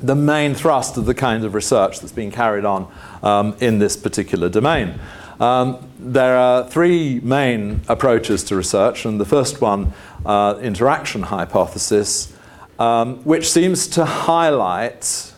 [0.03, 3.97] the main thrust of the kind of research that's being carried on um, in this
[3.97, 4.99] particular domain.
[5.41, 9.93] Um, there are three main approaches to research, and the first one,
[10.27, 12.33] uh, interaction hypothesis,
[12.79, 15.33] um, which seems to highlight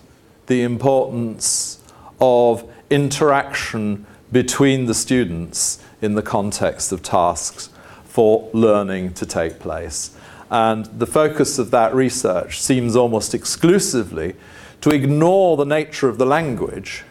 [0.47, 1.81] the importance
[2.25, 7.69] of interaction between the students in the context of tasks
[8.05, 10.17] for learning to take place.
[10.51, 14.37] And the focus of that research seems almost exclusively
[14.81, 17.05] to ignore the nature of the language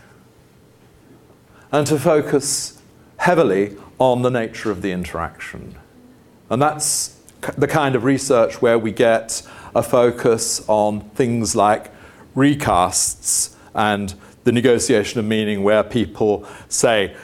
[1.71, 2.82] and to focus
[3.17, 5.76] heavily on the nature of the interaction.
[6.49, 7.19] And that's
[7.58, 9.43] the kind of research where we get
[9.76, 11.91] a focus on things like
[12.36, 14.13] recasts and
[14.44, 17.16] the negotiation of meaning, where people say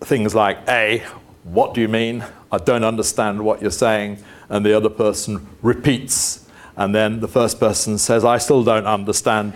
[0.00, 1.04] things like, A,
[1.44, 2.24] what do you mean?
[2.50, 6.46] I don't understand what you're saying and the other person repeats.
[6.76, 9.54] And then the first person says, I still don't understand.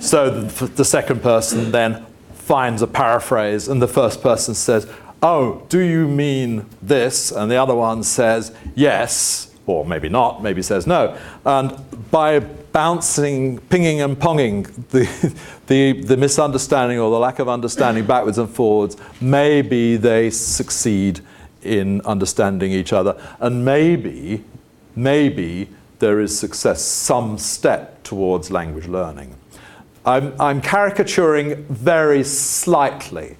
[0.00, 4.88] so the, the second person then finds a paraphrase, and the first person says,
[5.22, 7.30] Oh, do you mean this?
[7.30, 11.16] And the other one says, Yes, or maybe not, maybe says no.
[11.44, 11.78] And
[12.10, 12.40] by
[12.72, 15.34] bouncing, pinging and ponging the,
[15.66, 21.20] the, the misunderstanding or the lack of understanding backwards and forwards, maybe they succeed
[21.62, 23.20] in understanding each other.
[23.40, 24.44] And maybe,
[24.96, 29.36] maybe there is success, some step towards language learning.
[30.04, 33.36] I'm, I'm caricaturing very slightly,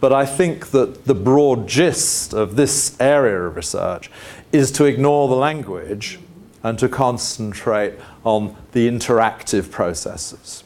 [0.00, 4.10] but I think that the broad gist of this area of research
[4.52, 6.20] is to ignore the language
[6.62, 7.94] and to concentrate
[8.24, 10.64] on the interactive processes.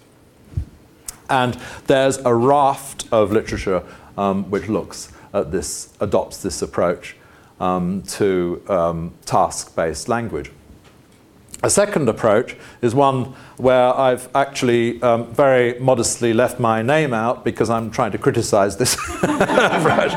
[1.28, 3.82] And there's a raft of literature
[4.16, 7.16] um, which looks at this, adopts this approach
[7.60, 10.50] um, to um, task based language.
[11.64, 17.44] A second approach is one where I've actually um, very modestly left my name out
[17.44, 20.12] because I'm trying to criticize this approach.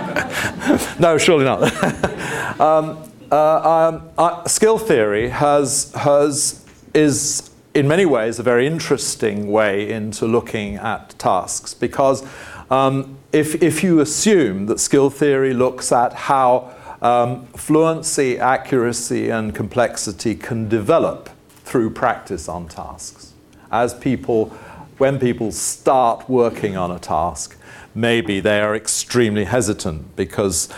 [1.00, 1.64] no, surely not.
[2.62, 6.61] um, uh, um, uh, skill theory has, has,
[6.94, 12.26] is in many ways a very interesting way into looking at tasks because
[12.70, 19.56] um, if, if you assume that skill theory looks at how um, fluency, accuracy, and
[19.56, 21.30] complexity can develop
[21.64, 23.34] through practice on tasks,
[23.72, 24.50] as people,
[24.98, 27.58] when people start working on a task,
[27.96, 30.70] maybe they are extremely hesitant because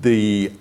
[0.00, 0.52] the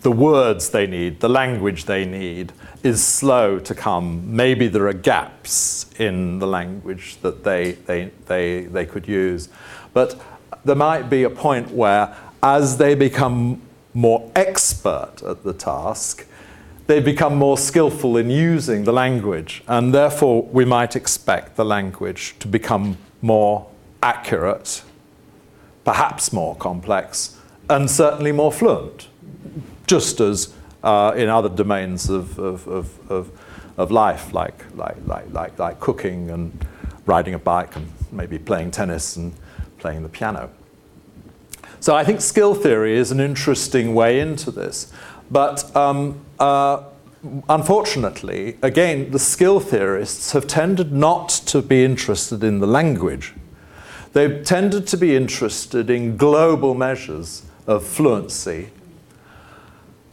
[0.00, 2.52] the words they need, the language they need,
[2.84, 4.36] is slow to come.
[4.36, 9.48] Maybe there are gaps in the language that they, they, they, they could use.
[9.94, 10.20] But
[10.64, 13.62] there might be a point where, as they become
[13.94, 16.26] more expert at the task,
[16.86, 22.34] they become more skillful in using the language, and therefore we might expect the language
[22.40, 23.66] to become more
[24.02, 24.82] accurate,
[25.84, 27.38] perhaps more complex,
[27.70, 29.08] and certainly more fluent,
[29.86, 30.53] just as
[30.84, 33.30] uh, in other domains of, of, of, of,
[33.76, 36.52] of life, like, like, like, like, like cooking and
[37.06, 39.32] riding a bike and maybe playing tennis and
[39.78, 40.50] playing the piano.
[41.80, 44.92] So I think skill theory is an interesting way into this.
[45.30, 46.84] But um, uh,
[47.48, 53.34] unfortunately, again, the skill theorists have tended not to be interested in the language.
[54.14, 58.70] they've tended to be interested in global measures of fluency,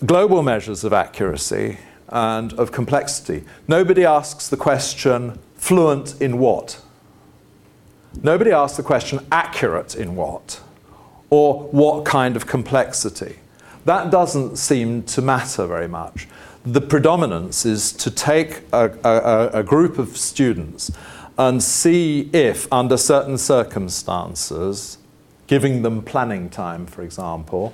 [0.05, 1.77] global measures of accuracy,
[2.11, 3.43] and of complexity.
[3.67, 6.81] Nobody asks the question, fluent in what?
[8.21, 10.61] Nobody asks the question, accurate in what?
[11.29, 13.37] Or what kind of complexity?
[13.85, 16.27] That doesn't seem to matter very much.
[16.65, 20.91] The predominance is to take a, a, a group of students
[21.37, 24.97] and see if, under certain circumstances,
[25.47, 27.73] giving them planning time, for example,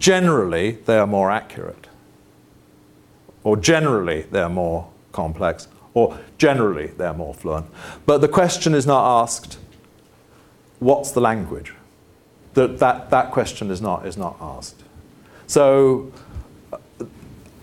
[0.00, 1.86] generally they are more accurate,
[3.44, 7.66] or generally they're more complex, or generally they're more fluent.
[8.06, 9.58] But the question is not asked,
[10.80, 11.74] what's the language?
[12.54, 14.82] That, that, that question is not, is not asked.
[15.46, 16.10] So
[16.72, 16.78] uh,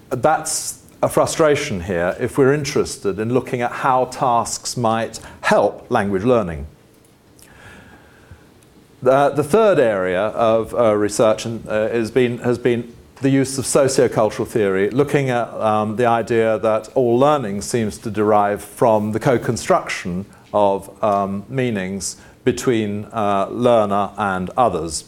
[0.10, 6.24] that's a frustration here if we're interested in looking at how tasks might help language
[6.24, 6.68] learning.
[9.02, 13.66] The, the third area of uh, research uh, has, been, has been the use of
[13.66, 19.20] sociocultural theory, looking at um, the idea that all learning seems to derive from the
[19.20, 25.06] co construction of um, meanings between uh, learner and others.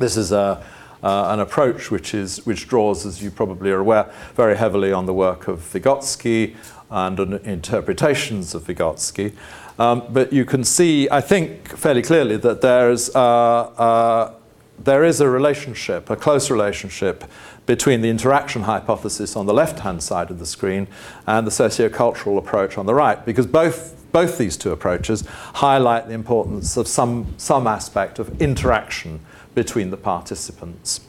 [0.00, 0.64] This is a
[1.02, 5.06] uh, an approach which, is, which draws, as you probably are aware, very heavily on
[5.06, 6.56] the work of Vygotsky
[6.90, 9.32] and on interpretations of Vygotsky.
[9.78, 14.34] Um, but you can see, I think, fairly clearly that there's, uh, uh,
[14.78, 17.24] there is a relationship, a close relationship,
[17.66, 20.88] between the interaction hypothesis on the left hand side of the screen
[21.26, 26.14] and the sociocultural approach on the right, because both both these two approaches highlight the
[26.14, 29.20] importance of some, some aspect of interaction
[29.54, 31.00] between the participants.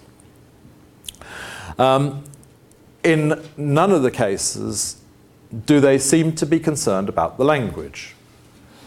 [1.78, 2.24] Um,
[3.04, 4.98] in none of the cases
[5.66, 8.16] do they seem to be concerned about the language.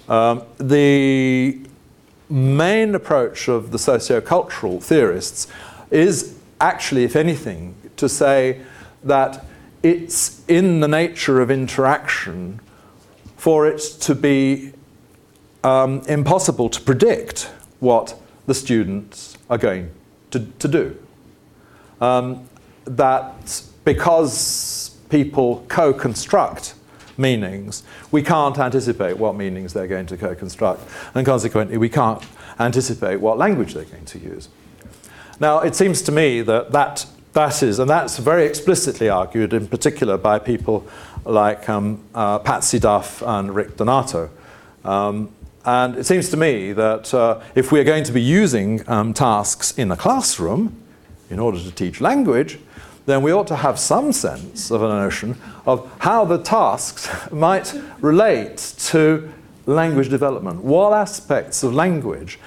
[0.09, 1.59] Um, the
[2.29, 5.49] main approach of the sociocultural theorists
[5.91, 8.61] is actually, if anything, to say
[9.05, 9.45] that
[9.83, 12.61] it's in the nature of interaction
[13.37, 14.73] for it to be
[15.65, 19.91] um, impossible to predict what the students are going
[20.31, 20.97] to, to do.
[22.01, 22.49] Um,
[22.85, 26.75] that because people co construct
[27.17, 30.83] meanings, we can't anticipate what meanings they're going to co construct,
[31.15, 32.23] and consequently, we can't
[32.59, 34.49] anticipate what language they're going to use.
[35.41, 39.67] Now, it seems to me that that, that is, and that's very explicitly argued in
[39.67, 40.87] particular by people
[41.25, 44.31] like um, uh, Patsy Duff and Rick Donato.
[44.85, 45.33] Um,
[45.65, 49.77] and it seems to me that uh, if we're going to be using um, tasks
[49.79, 50.77] in a classroom
[51.31, 52.59] in order to teach language,
[53.07, 55.37] then we ought to have some sense of a notion
[55.67, 59.33] of how the tasks might relate to
[59.67, 60.63] language development.
[60.63, 62.39] What aspects of language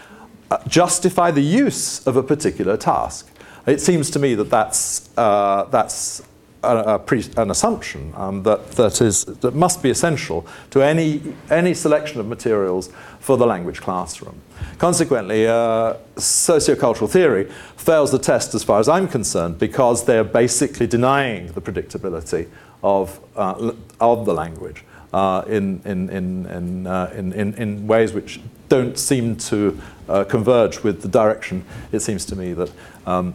[0.52, 3.30] uh, justify the use of a particular task?
[3.68, 6.22] It seems to me that that's, uh, that's
[6.66, 12.20] a, an assumption um, that, that, is, that must be essential to any, any selection
[12.20, 14.42] of materials for the language classroom.
[14.78, 20.88] Consequently, uh, sociocultural theory fails the test as far as I'm concerned because they're basically
[20.88, 22.50] denying the predictability
[22.84, 28.12] of, uh, of the language uh, in, in, in, in, uh, in, in, in, ways
[28.12, 32.72] which don't seem to uh, converge with the direction, it seems to me, that
[33.06, 33.34] um,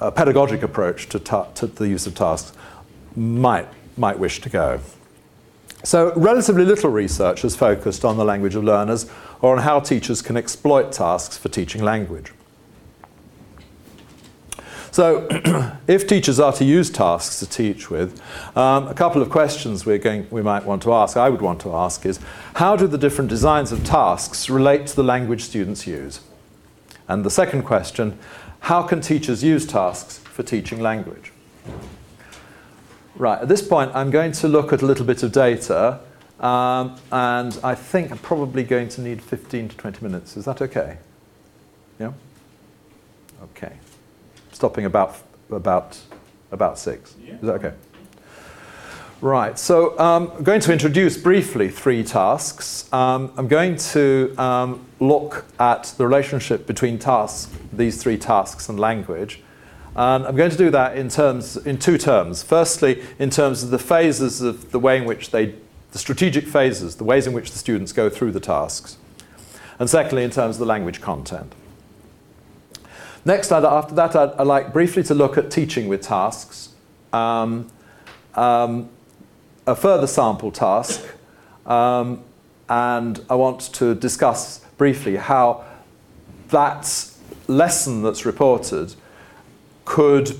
[0.00, 2.56] a pedagogic approach to, ta- to the use of tasks
[3.16, 4.80] might, might wish to go.
[5.84, 9.08] So, relatively little research has focused on the language of learners
[9.40, 12.32] or on how teachers can exploit tasks for teaching language.
[14.90, 15.28] So,
[15.86, 18.20] if teachers are to use tasks to teach with,
[18.56, 21.60] um, a couple of questions we're going, we might want to ask, I would want
[21.60, 22.18] to ask, is
[22.54, 26.20] how do the different designs of tasks relate to the language students use?
[27.06, 28.18] And the second question,
[28.60, 31.32] how can teachers use tasks for teaching language?
[33.14, 36.00] Right, at this point, I'm going to look at a little bit of data,
[36.38, 40.36] um, and I think I'm probably going to need 15 to 20 minutes.
[40.36, 40.98] Is that okay?
[41.98, 42.12] Yeah?
[43.42, 43.72] Okay.
[44.52, 45.16] Stopping about,
[45.50, 45.98] about,
[46.52, 47.16] about six.
[47.20, 47.34] Yeah.
[47.34, 47.74] Is that okay?
[49.20, 52.90] Right, so um, I'm going to introduce briefly three tasks.
[52.92, 58.78] Um, I'm going to um, look at the relationship between tasks, these three tasks and
[58.78, 59.42] language.
[59.96, 62.44] And I'm going to do that in, terms, in two terms.
[62.44, 65.56] Firstly, in terms of the phases of the way in which they,
[65.90, 68.98] the strategic phases, the ways in which the students go through the tasks.
[69.80, 71.56] And secondly, in terms of the language content.
[73.24, 76.68] Next, after that, I'd, I'd like briefly to look at teaching with tasks.
[77.12, 77.68] Um,
[78.36, 78.90] um,
[79.68, 81.06] a further sample task,
[81.66, 82.22] um,
[82.70, 85.62] and I want to discuss briefly how
[86.48, 87.10] that
[87.48, 88.94] lesson that's reported
[89.84, 90.38] could,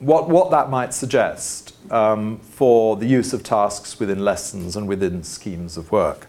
[0.00, 5.22] what, what that might suggest um, for the use of tasks within lessons and within
[5.22, 6.26] schemes of work.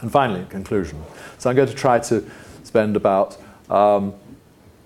[0.00, 1.00] And finally, conclusion.
[1.38, 2.28] So I'm going to try to
[2.64, 3.36] spend about
[3.70, 4.12] um,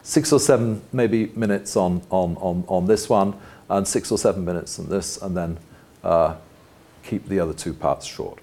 [0.02, 3.34] six or seven maybe minutes on, on, on, on this one,
[3.70, 5.58] and six or seven minutes on this, and then
[6.08, 6.36] uh,
[7.02, 8.38] keep the other two parts short.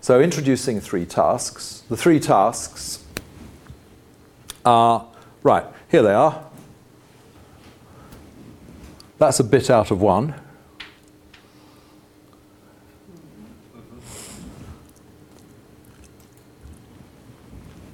[0.00, 1.82] So introducing three tasks.
[1.88, 3.04] The three tasks
[4.64, 5.06] are,
[5.42, 6.44] right, here they are.
[9.18, 10.34] That's a bit out of one.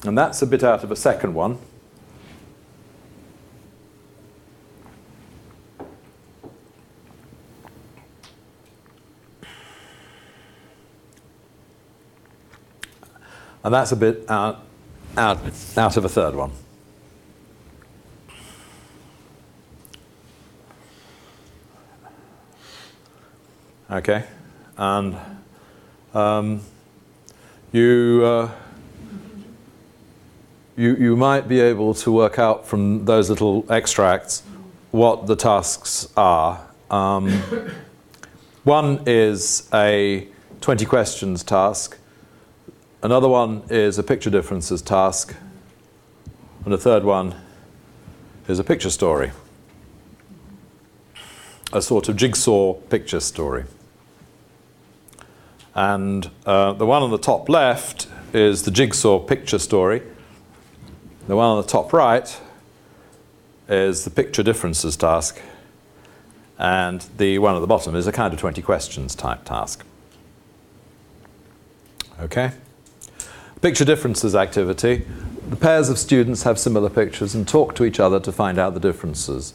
[0.05, 1.59] And that's a bit out of a second one.
[13.67, 14.65] And that's a bit out,
[15.97, 16.53] of a third one.
[23.91, 24.23] Okay,
[24.77, 25.17] and
[26.15, 26.61] um,
[27.73, 28.51] you, uh,
[30.77, 34.45] you, you might be able to work out from those little extracts
[34.93, 36.65] what the tasks are.
[36.89, 37.33] Um,
[38.63, 40.29] one is a
[40.61, 41.99] 20 questions task
[43.07, 45.37] Another one is a picture differences task.
[46.65, 47.37] And a third one
[48.49, 49.31] is a picture story.
[51.73, 53.63] A sort of jigsaw picture story.
[55.73, 60.03] And uh, the one on the top left is the jigsaw picture story.
[61.29, 62.41] The one on the top right
[63.69, 65.41] is the picture differences task.
[66.59, 69.85] And the one at the bottom is a kind of 20 questions type task.
[72.19, 72.51] Okay?
[73.63, 75.07] Picture differences activity.
[75.49, 78.75] The pairs of students have similar pictures and talk to each other to find out
[78.75, 79.55] the differences.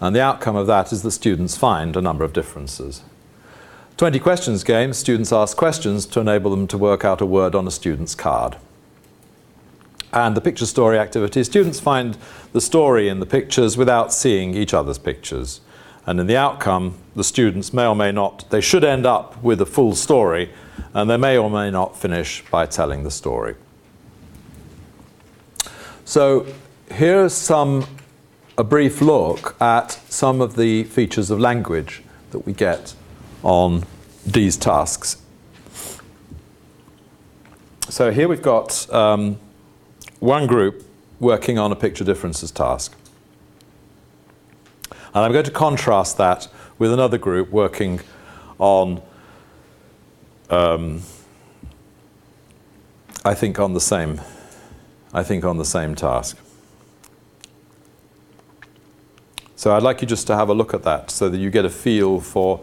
[0.00, 3.02] And the outcome of that is the students find a number of differences.
[3.98, 7.66] 20 questions game, students ask questions to enable them to work out a word on
[7.66, 8.56] a student's card.
[10.14, 12.16] And the picture story activity, students find
[12.54, 15.60] the story in the pictures without seeing each other's pictures.
[16.06, 19.60] And in the outcome, the students may or may not, they should end up with
[19.60, 20.50] a full story,
[20.94, 23.54] and they may or may not finish by telling the story.
[26.04, 26.46] So
[26.90, 27.86] here's some
[28.58, 32.02] a brief look at some of the features of language
[32.32, 32.94] that we get
[33.42, 33.84] on
[34.26, 35.22] these tasks.
[37.88, 39.38] So here we've got um,
[40.20, 40.86] one group
[41.18, 42.94] working on a picture differences task.
[44.90, 48.00] And I'm going to contrast that with another group working
[48.58, 49.02] on,
[50.52, 51.00] um,
[53.24, 54.20] I think, on the same,
[55.12, 56.38] I think on the same task.
[59.56, 61.64] So I'd like you just to have a look at that so that you get
[61.64, 62.60] a feel for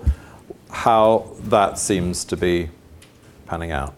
[0.70, 2.70] how that seems to be
[3.48, 3.96] panning out.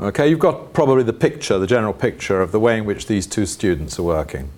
[0.00, 3.26] Okay, you've got probably the picture, the general picture of the way in which these
[3.26, 4.50] two students are working.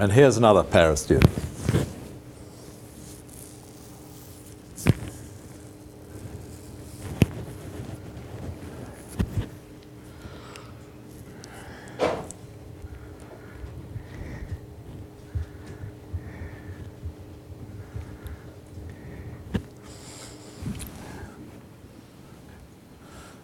[0.00, 1.48] And here's another pair of students.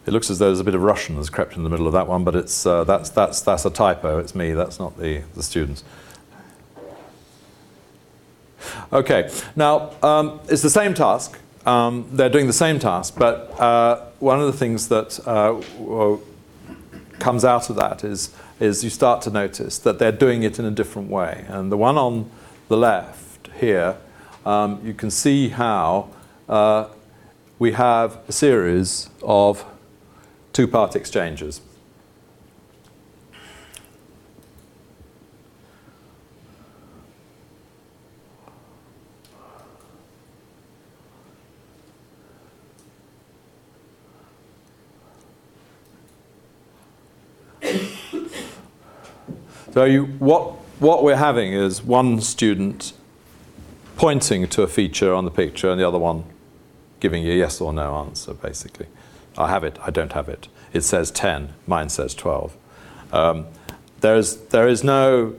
[0.07, 1.93] It looks as though there's a bit of Russian that's crept in the middle of
[1.95, 4.21] that one, but it's, uh, that's, that's, that's a typo.
[4.21, 5.83] It's me, that's not the, the students.
[8.95, 11.37] Okay, now um, it's the same task.
[11.67, 15.61] Um, they're doing the same task, but uh, one of the things that uh,
[17.19, 18.31] comes out of that is,
[18.61, 21.45] is you start to notice that they're doing it in a different way.
[21.49, 22.31] And the one on
[22.69, 23.97] the left here,
[24.47, 26.11] um, you can see how
[26.49, 26.87] uh,
[27.59, 29.65] we have a series of
[30.53, 31.61] two-part exchanges.
[49.75, 52.93] So you, what, what we're having is one student
[53.97, 56.23] pointing to a feature on the picture and the other one
[57.01, 58.87] giving you a yes or no answer, basically.
[59.37, 60.47] I have it, I don't have it.
[60.73, 62.57] It says 10, mine says 12.
[63.13, 63.47] Um,
[64.01, 65.35] there, is, there is no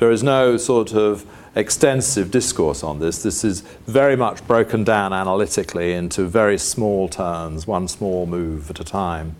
[0.00, 3.22] There is no sort of extensive discourse on this.
[3.22, 8.80] This is very much broken down analytically into very small turns, one small move at
[8.80, 9.36] a time.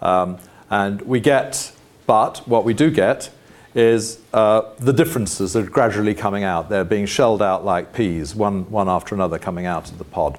[0.00, 0.38] Um,
[0.70, 1.72] and we get,
[2.06, 3.30] but what we do get
[3.74, 6.68] is uh, the differences are gradually coming out.
[6.68, 10.38] They're being shelled out like peas, one, one after another coming out of the pod.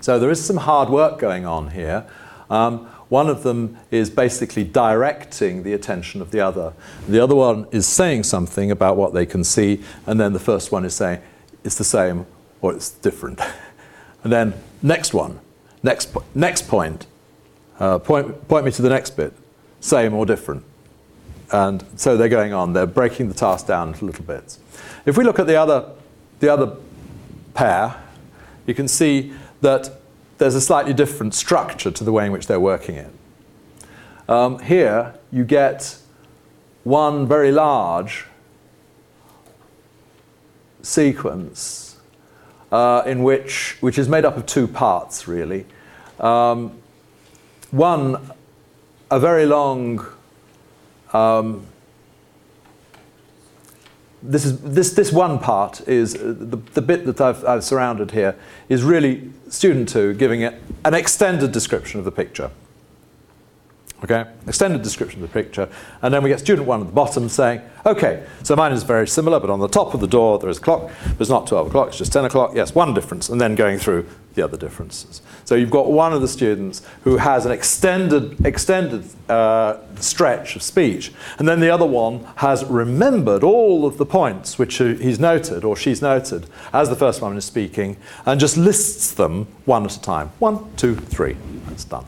[0.00, 2.06] So there is some hard work going on here.
[2.48, 6.72] Um, one of them is basically directing the attention of the other.
[7.08, 10.72] The other one is saying something about what they can see, and then the first
[10.72, 11.20] one is saying
[11.64, 12.26] it's the same
[12.60, 13.40] or it's different.
[14.24, 15.40] and then next one,
[15.82, 17.06] next, next point,
[17.78, 19.32] uh, point, point me to the next bit,
[19.80, 20.64] same or different.
[21.52, 24.58] And so they're going on, they're breaking the task down into little bits.
[25.04, 25.90] If we look at the other,
[26.40, 26.76] the other
[27.54, 27.94] pair,
[28.66, 29.90] you can see that
[30.38, 33.10] there's a slightly different structure to the way in which they're working it.
[34.28, 35.98] Um, here, you get
[36.82, 38.26] one very large
[40.82, 41.98] sequence
[42.72, 45.64] uh, in which, which is made up of two parts, really.
[46.18, 46.72] Um,
[47.70, 48.30] one,
[49.10, 50.04] a very long
[51.12, 51.66] um,
[54.22, 58.10] this is this this one part is uh, the, the bit that I've, I've surrounded
[58.10, 58.36] here
[58.68, 62.50] is really student two giving it an extended description of the picture.
[64.04, 65.70] Okay, extended description of the picture,
[66.02, 69.08] and then we get student one at the bottom saying, okay, so mine is very
[69.08, 71.46] similar, but on the top of the door there is a clock, but it's not
[71.46, 74.58] 12 o'clock, it's just 10 o'clock, yes, one difference, and then going through the other
[74.58, 75.22] differences.
[75.46, 80.62] So you've got one of the students who has an extended, extended uh, stretch of
[80.62, 85.64] speech, and then the other one has remembered all of the points which he's noted
[85.64, 89.96] or she's noted as the first one is speaking, and just lists them one at
[89.96, 90.28] a time.
[90.38, 91.34] One, two, three,
[91.66, 92.04] that's done.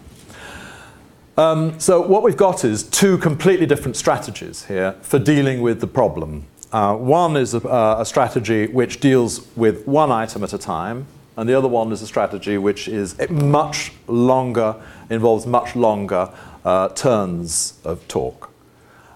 [1.39, 5.87] Um, so what we've got is two completely different strategies here for dealing with the
[5.87, 6.47] problem.
[6.73, 11.07] Uh, one is a, uh, a, strategy which deals with one item at a time,
[11.37, 14.75] and the other one is a strategy which is much longer,
[15.11, 16.29] involves much longer
[16.65, 18.51] uh, turns of talk.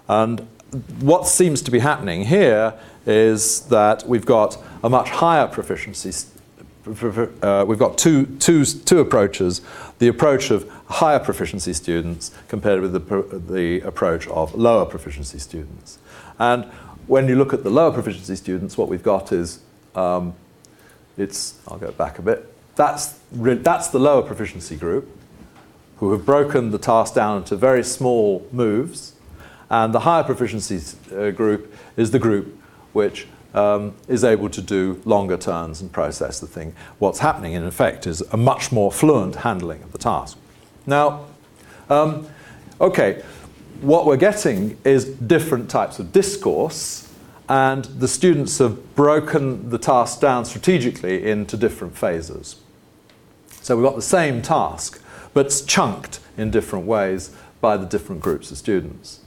[0.07, 0.47] And
[1.01, 2.73] what seems to be happening here
[3.05, 6.13] is that we've got a much higher proficiency
[6.85, 9.61] uh, we've got two, two, two approaches.
[9.99, 15.99] The approach of higher proficiency students compared with the, the approach of lower proficiency students.
[16.39, 16.65] And
[17.07, 19.59] when you look at the lower proficiency students, what we've got is,
[19.95, 20.33] um,
[21.17, 25.07] it's, I'll go back a bit, that's, that's the lower proficiency group
[25.97, 29.13] who have broken the task down into very small moves.
[29.69, 32.59] And the higher proficiency uh, group is the group
[32.91, 36.73] which um, is able to do longer turns and process the thing.
[36.99, 40.37] What's happening, in effect, is a much more fluent handling of the task.
[40.85, 41.25] Now,
[41.89, 42.27] um,
[42.81, 43.23] okay,
[43.81, 47.09] what we're getting is different types of discourse,
[47.49, 52.55] and the students have broken the task down strategically into different phases.
[53.61, 55.01] So we've got the same task,
[55.33, 59.19] but it's chunked in different ways by the different groups of students.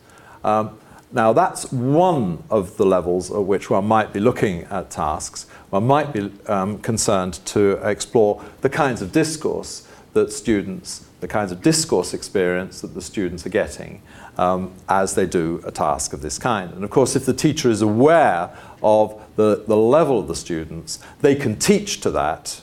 [0.45, 0.79] Um,
[1.13, 5.45] now, that's one of the levels at which one might be looking at tasks.
[5.71, 11.53] One might be um, concerned to explore the kinds of discourse that students, the kinds
[11.53, 14.03] of discourse experience that the students are getting
[14.37, 16.73] um, as they do a task of this kind.
[16.73, 18.51] And of course, if the teacher is aware
[18.83, 22.61] of the, the level of the students, they can teach to that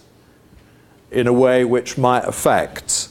[1.11, 3.07] in a way which might affect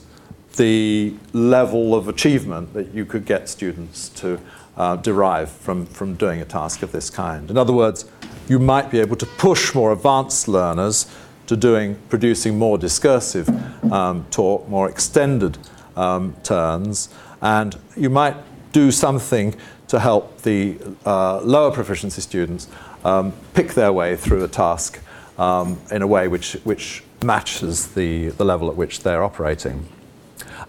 [0.57, 4.39] the level of achievement that you could get students to
[4.76, 7.50] uh, derive from, from doing a task of this kind.
[7.50, 8.06] In other words,
[8.48, 11.06] you might be able to push more advanced learners
[11.46, 13.48] to doing, producing more discursive
[13.92, 15.58] um, talk, more extended
[15.96, 17.08] um, turns,
[17.40, 18.36] and you might
[18.72, 19.54] do something
[19.88, 22.68] to help the uh, lower proficiency students
[23.04, 25.00] um, pick their way through a task
[25.38, 29.86] um, in a way which, which matches the, the level at which they're operating.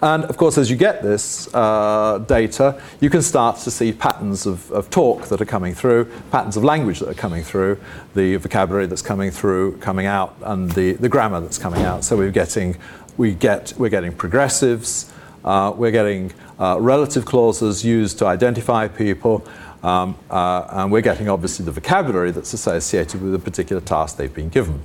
[0.03, 4.45] And of course, as you get this uh, data, you can start to see patterns
[4.45, 7.79] of, of, talk that are coming through, patterns of language that are coming through,
[8.13, 12.03] the vocabulary that's coming through, coming out, and the, the grammar that's coming out.
[12.03, 12.75] So we're getting,
[13.15, 15.09] we get, we're getting progressives,
[15.45, 19.47] uh, we're getting uh, relative clauses used to identify people,
[19.83, 24.35] um, uh, and we're getting obviously the vocabulary that's associated with a particular task they've
[24.35, 24.81] been given.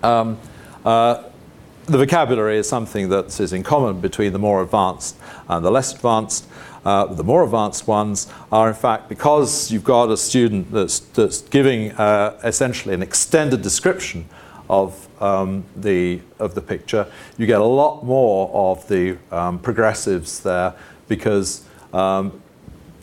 [0.00, 0.38] Um,
[0.84, 1.24] uh,
[1.86, 5.16] the vocabulary is something that is in common between the more advanced
[5.48, 6.46] and the less advanced.
[6.84, 11.42] Uh, the more advanced ones are, in fact, because you've got a student that's, that's
[11.42, 14.28] giving uh, essentially an extended description
[14.68, 17.06] of um, the of the picture,
[17.36, 20.74] you get a lot more of the um, progressives there
[21.08, 22.40] because um,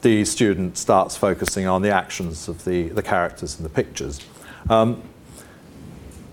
[0.02, 4.20] the student starts focusing on the actions of the, the characters in the pictures.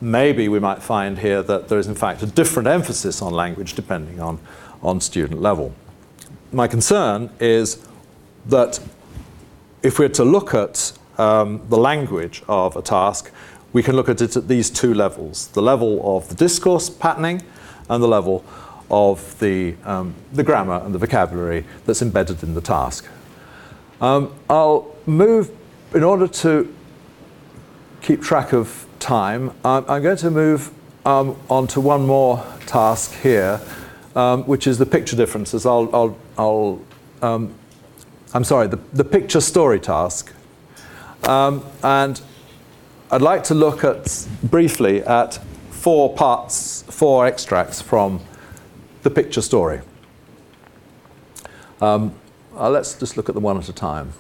[0.01, 3.75] Maybe we might find here that there is in fact a different emphasis on language
[3.75, 4.39] depending on,
[4.83, 5.75] on student level.
[6.53, 7.87] My concern is
[8.47, 8.79] that
[9.83, 13.31] if we're to look at um, the language of a task,
[13.73, 17.43] we can look at it at these two levels the level of the discourse patterning
[17.89, 18.45] and the level
[18.91, 23.07] of the, um, the grammar and the vocabulary that's embedded in the task.
[24.01, 25.51] Um, I'll move,
[25.95, 26.75] in order to
[28.03, 30.71] keep track of time, I'm, I'm going to move
[31.05, 33.61] um, on to one more task here,
[34.15, 35.67] um, which is the picture differences.
[35.67, 36.81] I'll, I'll, I'll
[37.23, 37.55] um,
[38.35, 40.33] I'm sorry, the, the picture story task.
[41.25, 42.21] Um, and
[43.11, 45.39] I'd like to look at briefly at
[45.71, 48.21] four parts, four extracts from
[49.03, 49.81] the picture story.
[51.81, 52.15] Um,
[52.57, 54.13] uh, let's just look at them one at a time.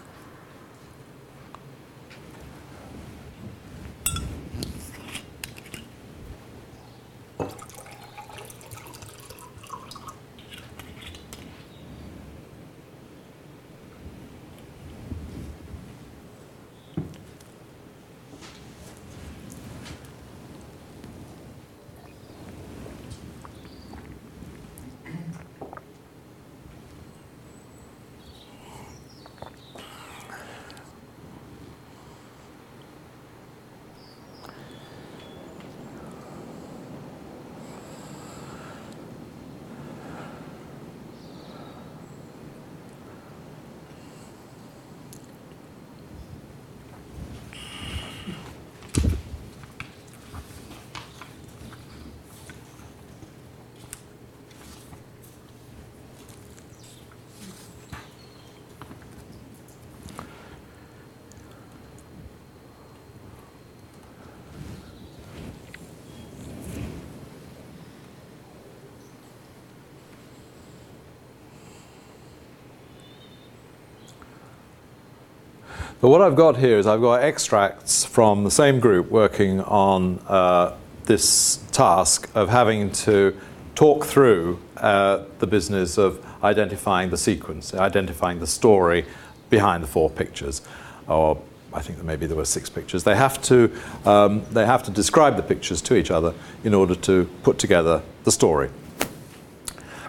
[75.98, 80.18] But what I've got here is I've got extracts from the same group working on
[80.28, 83.34] uh, this task of having to
[83.74, 89.06] talk through uh, the business of identifying the sequence, identifying the story
[89.48, 90.60] behind the four pictures,
[91.08, 91.40] or
[91.72, 93.04] I think maybe there were six pictures.
[93.04, 93.72] They have to
[94.04, 98.02] um, they have to describe the pictures to each other in order to put together
[98.24, 98.68] the story.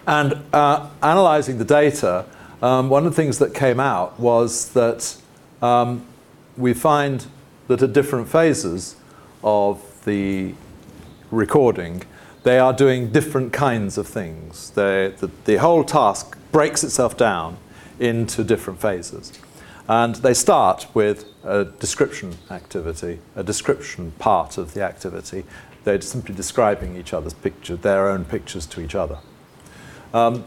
[0.05, 2.25] And uh, analyzing the data,
[2.61, 5.17] um, one of the things that came out was that
[5.61, 6.05] um,
[6.55, 7.25] we find
[7.67, 8.95] that at different phases
[9.43, 10.53] of the
[11.31, 12.03] recording,
[12.43, 14.69] they are doing different kinds of things.
[14.71, 17.57] They, the, the whole task breaks itself down
[17.99, 19.33] into different phases.
[19.89, 25.45] And they start with a description activity, a description part of the activity.
[25.83, 29.19] They're simply describing each other's picture, their own pictures to each other.
[30.13, 30.43] Um,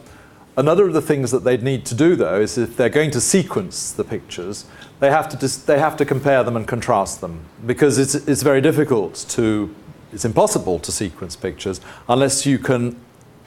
[0.60, 3.20] another of the things that they'd need to do, though, is if they're going to
[3.20, 4.66] sequence the pictures,
[5.00, 8.42] they have to, dis- they have to compare them and contrast them because it's, it's
[8.42, 9.74] very difficult to,
[10.12, 13.00] it's impossible to sequence pictures unless you can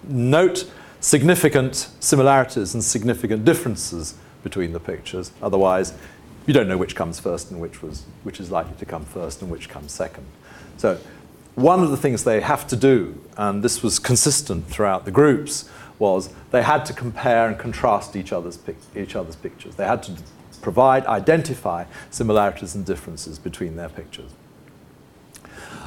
[0.08, 5.32] note significant similarities and significant differences between the pictures.
[5.42, 5.94] Otherwise,
[6.48, 9.42] you don't know which comes first and which, was, which is likely to come first
[9.42, 10.26] and which comes second.
[10.78, 11.00] So,
[11.56, 15.70] one of the things they have to do, and this was consistent throughout the groups,
[16.04, 18.60] was they had to compare and contrast each other's,
[18.96, 19.76] each other's pictures.
[19.76, 20.12] They had to
[20.62, 24.32] provide, identify similarities and differences between their pictures.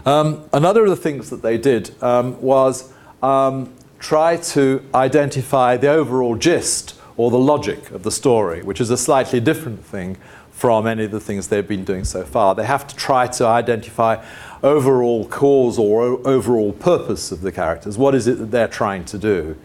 [0.05, 2.93] Um, another of the things that they did um, was
[3.23, 8.91] um, try to identify the overall gist or the logic of the story, which is
[8.91, 10.17] a slightly different thing
[10.57, 12.55] from any of the things they've been doing so far.
[12.55, 14.25] They have to try to identify
[14.63, 17.99] overall cause or overall purpose of the characters.
[17.99, 19.57] What is it that they're trying to do?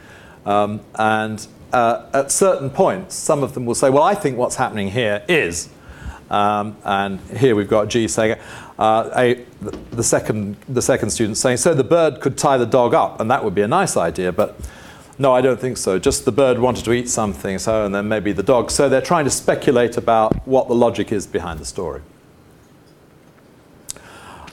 [0.45, 4.55] Um, and uh, at certain points, some of them will say, Well, I think what's
[4.55, 5.69] happening here is.
[6.29, 8.37] Um, and here we've got G saying,
[8.79, 9.45] uh, a,
[9.91, 13.29] the, second, the second student saying, So the bird could tie the dog up, and
[13.29, 14.57] that would be a nice idea, but
[15.19, 15.99] no, I don't think so.
[15.99, 18.71] Just the bird wanted to eat something, so, and then maybe the dog.
[18.71, 22.01] So they're trying to speculate about what the logic is behind the story.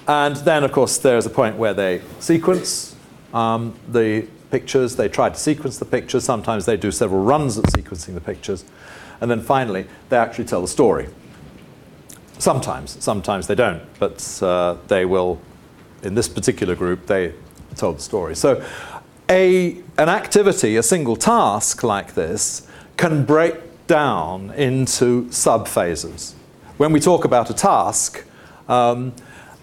[0.07, 2.97] And then, of course, there's a point where they sequence
[3.32, 4.96] um, the pictures.
[4.96, 6.24] They try to sequence the pictures.
[6.24, 8.64] Sometimes they do several runs at sequencing the pictures.
[9.20, 11.09] And then finally, they actually tell the story.
[12.38, 15.40] Sometimes, sometimes they don't, but uh, they will,
[16.03, 17.34] in this particular group, they
[17.74, 18.36] told the story.
[18.36, 18.64] So,
[19.28, 23.57] a, an activity, a single task like this, can break,
[23.88, 26.36] down into sub phases.
[26.76, 28.24] When we talk about a task,
[28.68, 29.12] um,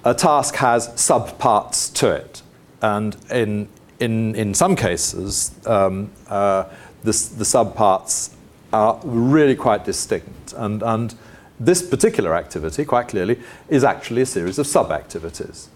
[0.04, 2.42] a task has subparts to it.
[2.82, 3.70] And in,
[4.00, 6.64] in, in some cases, um, uh,
[7.04, 8.34] the, the subparts
[8.74, 10.54] are really quite distinct.
[10.54, 11.16] And, and
[11.60, 13.40] this particular activity, quite clearly,
[13.70, 15.70] is actually a series of sub-activities.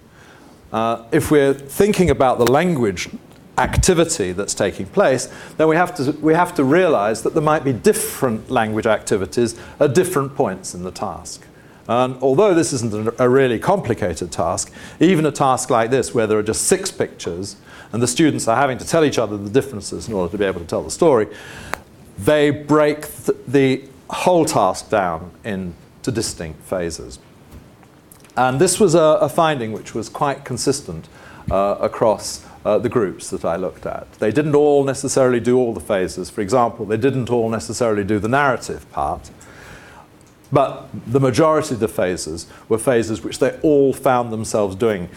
[0.71, 3.09] Uh, if we're thinking about the language
[3.57, 7.63] activity that's taking place, then we have, to, we have to realize that there might
[7.63, 11.45] be different language activities at different points in the task.
[11.87, 16.27] And although this isn't a, a really complicated task, even a task like this, where
[16.27, 17.55] there are just six pictures,
[17.91, 20.45] and the students are having to tell each other the differences in order to be
[20.45, 21.27] able to tell the story,
[22.17, 27.19] they break th the whole task down into distinct phases.
[28.35, 31.07] And this was a, a finding which was quite consistent
[31.51, 34.11] uh, across uh, the groups that I looked at.
[34.13, 36.29] They didn't all necessarily do all the phases.
[36.29, 39.29] For example, they didn't all necessarily do the narrative part.
[40.51, 45.09] But the majority of the phases were phases which they all found themselves doing,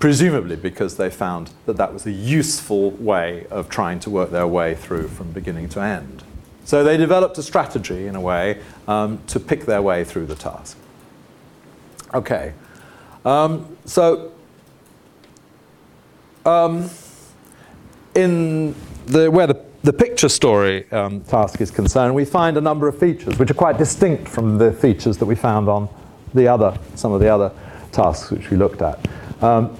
[0.00, 4.46] presumably because they found that that was a useful way of trying to work their
[4.46, 6.24] way through from beginning to end.
[6.64, 10.34] So they developed a strategy, in a way, um, to pick their way through the
[10.34, 10.76] task.
[12.14, 12.54] Okay.
[13.24, 14.32] Um, so
[16.44, 16.90] um,
[18.14, 18.74] in
[19.06, 22.98] the, where the the picture story um, task is concerned, we find a number of
[22.98, 25.88] features which are quite distinct from the features that we found on
[26.34, 27.50] the other, some of the other
[27.90, 28.98] tasks which we looked at.
[29.42, 29.76] Um,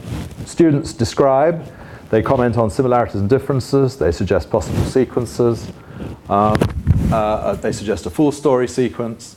[0.47, 1.65] students describe,
[2.11, 5.69] they comment on similarities and differences, they suggest possible sequences,
[6.29, 6.57] um,
[7.11, 9.37] uh, uh they suggest a full story sequence,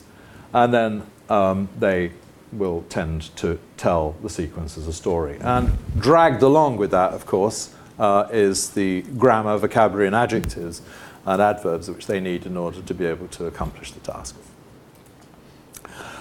[0.52, 2.12] and then um, they
[2.52, 5.38] will tend to tell the sequence as a story.
[5.40, 10.82] And dragged along with that, of course, uh, is the grammar, vocabulary, and adjectives
[11.26, 14.36] and adverbs which they need in order to be able to accomplish the task.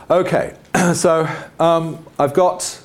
[0.09, 0.55] Okay,
[0.93, 1.27] so
[1.59, 2.81] um, I've got,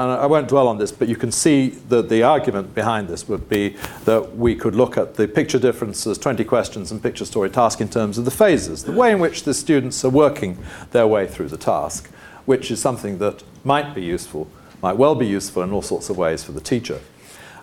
[0.00, 3.28] and I won't dwell on this, but you can see that the argument behind this
[3.28, 3.76] would be
[4.06, 7.88] that we could look at the picture differences, 20 questions, and picture story task in
[7.90, 10.56] terms of the phases, the way in which the students are working
[10.92, 12.08] their way through the task,
[12.46, 14.48] which is something that might be useful,
[14.80, 16.98] might well be useful in all sorts of ways for the teacher.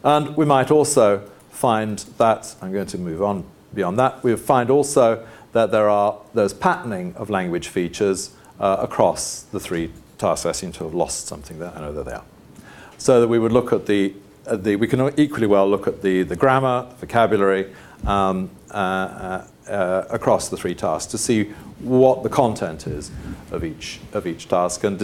[0.04, 4.70] And we might also find that, I'm going to move on beyond that, we find
[4.70, 10.46] also that there are, there's patterning of language features uh, across the three tasks.
[10.46, 11.72] I seem to have lost something there.
[11.76, 12.24] I know that they are.
[12.24, 12.66] there.
[12.98, 14.14] So that we would look at the,
[14.46, 17.74] uh, the we can equally well look at the, the grammar, vocabulary,
[18.06, 21.46] um, uh, uh, uh across the three tasks to see
[21.80, 23.12] what the content is
[23.52, 25.00] of each, of each task, and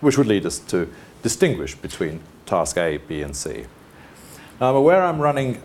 [0.00, 0.92] which would lead us to
[1.22, 3.64] distinguish between task A, B, and C.
[4.60, 5.62] Now, I'm aware I'm running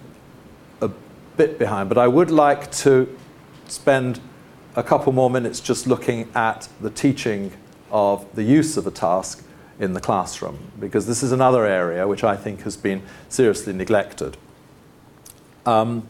[0.82, 0.90] a
[1.36, 3.18] bit behind, but I would like to
[3.68, 4.20] spend
[4.76, 7.52] a couple more minutes just looking at the teaching
[7.92, 9.44] of the use of a task
[9.80, 14.38] in the classroom, because this is another area which I think has been seriously neglected.
[15.66, 16.08] Um,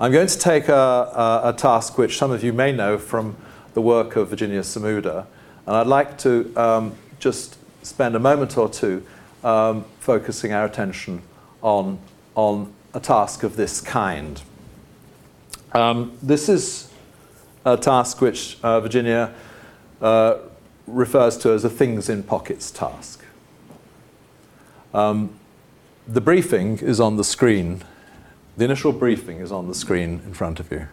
[0.00, 3.36] I'm going to take a, a, a, task which some of you may know from
[3.74, 5.26] the work of Virginia Samuda,
[5.66, 9.04] and I'd like to um, just spend a moment or two
[9.44, 11.22] um, focusing our attention
[11.62, 11.98] on,
[12.34, 14.40] on a task of this kind.
[15.72, 16.90] Um, this is
[17.64, 19.34] a task which uh, Virginia
[20.00, 20.38] uh,
[20.88, 23.24] refers to as a things in pockets task.
[24.94, 25.38] Um,
[26.06, 27.82] the briefing is on the screen.
[28.56, 30.88] The initial briefing is on the screen in front of you.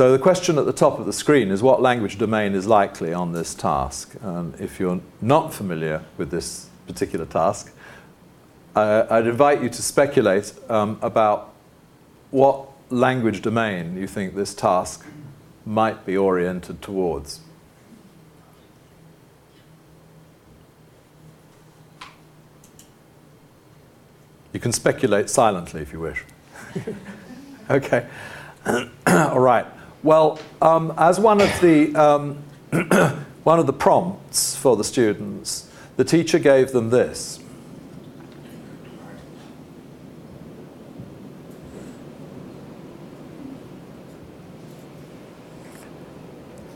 [0.00, 3.12] So the question at the top of the screen is what language domain is likely
[3.12, 4.16] on this task?
[4.24, 7.70] Um, if you're not familiar with this particular task,
[8.74, 11.52] uh, I'd invite you to speculate um, about
[12.30, 15.04] what language domain you think this task
[15.66, 17.40] might be oriented towards.
[24.54, 26.24] You can speculate silently if you wish.
[27.70, 28.06] okay.
[29.06, 29.66] All right.
[30.02, 32.42] Well, um, as one of the um,
[33.44, 37.38] one of the prompts for the students, the teacher gave them this.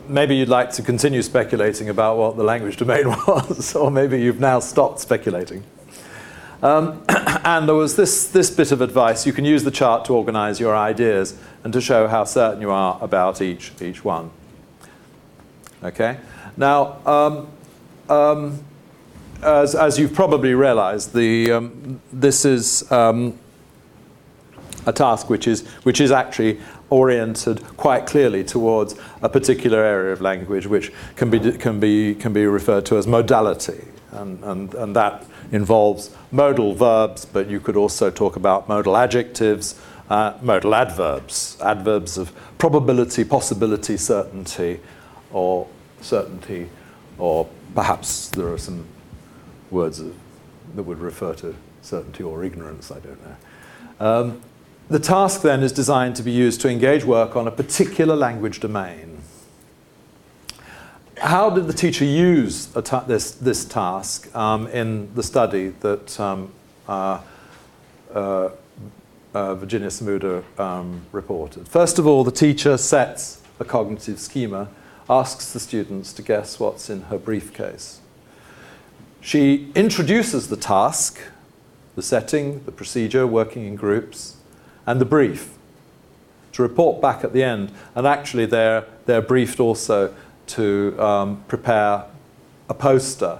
[0.07, 4.39] Maybe you'd like to continue speculating about what the language domain was, or maybe you've
[4.39, 5.63] now stopped speculating.
[6.61, 9.25] Um, and there was this, this bit of advice.
[9.25, 12.71] You can use the chart to organize your ideas and to show how certain you
[12.71, 14.31] are about each, each one.
[15.83, 16.17] Okay?
[16.57, 17.47] Now, um,
[18.09, 18.63] um,
[19.41, 23.37] as, as you've probably realized, the, um, this is um,
[24.85, 30.21] a task which is, which is actually oriented quite clearly towards a particular area of
[30.21, 33.85] language which can be, can be, can be referred to as modality.
[34.11, 39.79] And, and, and that involves modal verbs, but you could also talk about modal adjectives,
[40.09, 44.79] uh, modal adverbs, adverbs of probability, possibility, certainty,
[45.31, 45.67] or
[46.01, 46.69] certainty,
[47.17, 48.85] or perhaps there are some
[49.71, 50.15] words of,
[50.75, 53.35] that would refer to certainty or ignorance, I don't know.
[53.99, 54.41] Um,
[54.89, 58.59] the task then is designed to be used to engage work on a particular language
[58.59, 59.14] domain.
[61.17, 66.51] How did the teacher use ta this, this task um, in the study that um,
[66.89, 67.21] uh,
[68.13, 68.49] uh,
[69.33, 71.67] uh, Virginia Samuda um, reported?
[71.67, 74.67] First of all, the teacher sets a cognitive schema,
[75.09, 78.01] asks the students to guess what's in her briefcase.
[79.21, 81.19] She introduces the task,
[81.95, 84.35] the setting, the procedure, working in groups,
[84.85, 85.55] and the brief
[86.51, 87.71] to report back at the end.
[87.95, 90.13] And actually, they're, they're briefed also
[90.47, 92.05] to um, prepare
[92.69, 93.39] a poster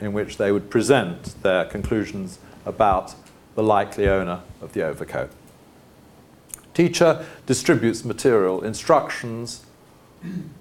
[0.00, 3.14] in which they would present their conclusions about
[3.54, 5.30] the likely owner of the overcoat.
[6.74, 9.64] Teacher distributes material, instructions,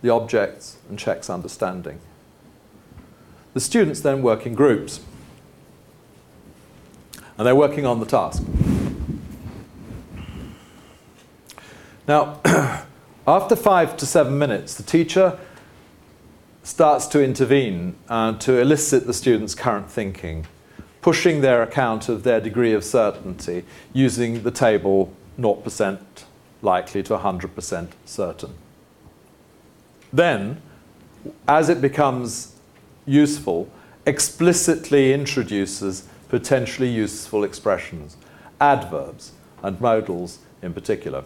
[0.02, 2.00] the objects, and checks understanding.
[3.54, 5.02] The students then work in groups,
[7.38, 8.44] and they're working on the task.
[12.08, 12.42] Now,
[13.28, 15.40] after five to seven minutes, the teacher
[16.64, 20.48] starts to intervene uh, to elicit the students' current thinking,
[21.02, 26.00] pushing their account of their degree of certainty using the table 0%
[26.62, 28.54] likely to 100% certain.
[30.12, 30.62] Then,
[31.48, 32.56] as it becomes
[33.06, 33.70] useful,
[34.06, 38.16] explicitly introduces potentially useful expressions,
[38.62, 41.24] adverbs, and modals in particular.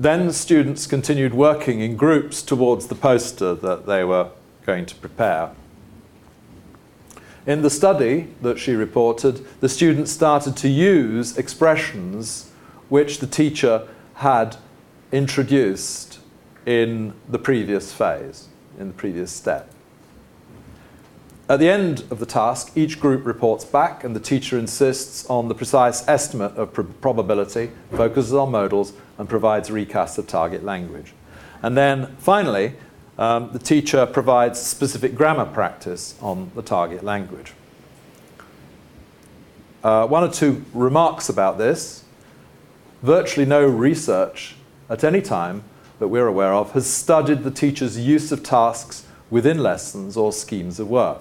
[0.00, 4.30] Then students continued working in groups towards the poster that they were
[4.64, 5.50] going to prepare.
[7.46, 12.50] In the study that she reported, the students started to use expressions
[12.88, 14.56] which the teacher had
[15.10, 16.20] introduced
[16.66, 19.72] in the previous phase, in the previous step.
[21.48, 25.48] At the end of the task, each group reports back, and the teacher insists on
[25.48, 31.12] the precise estimate of pr probability, focuses on modals, and provides recasts of target language.
[31.62, 32.74] And then finally,
[33.18, 37.52] um, the teacher provides specific grammar practice on the target language.
[39.82, 42.04] Uh, one or two remarks about this.
[43.02, 44.56] Virtually no research
[44.88, 45.64] at any time
[45.98, 50.80] that we're aware of has studied the teacher's use of tasks within lessons or schemes
[50.80, 51.20] of work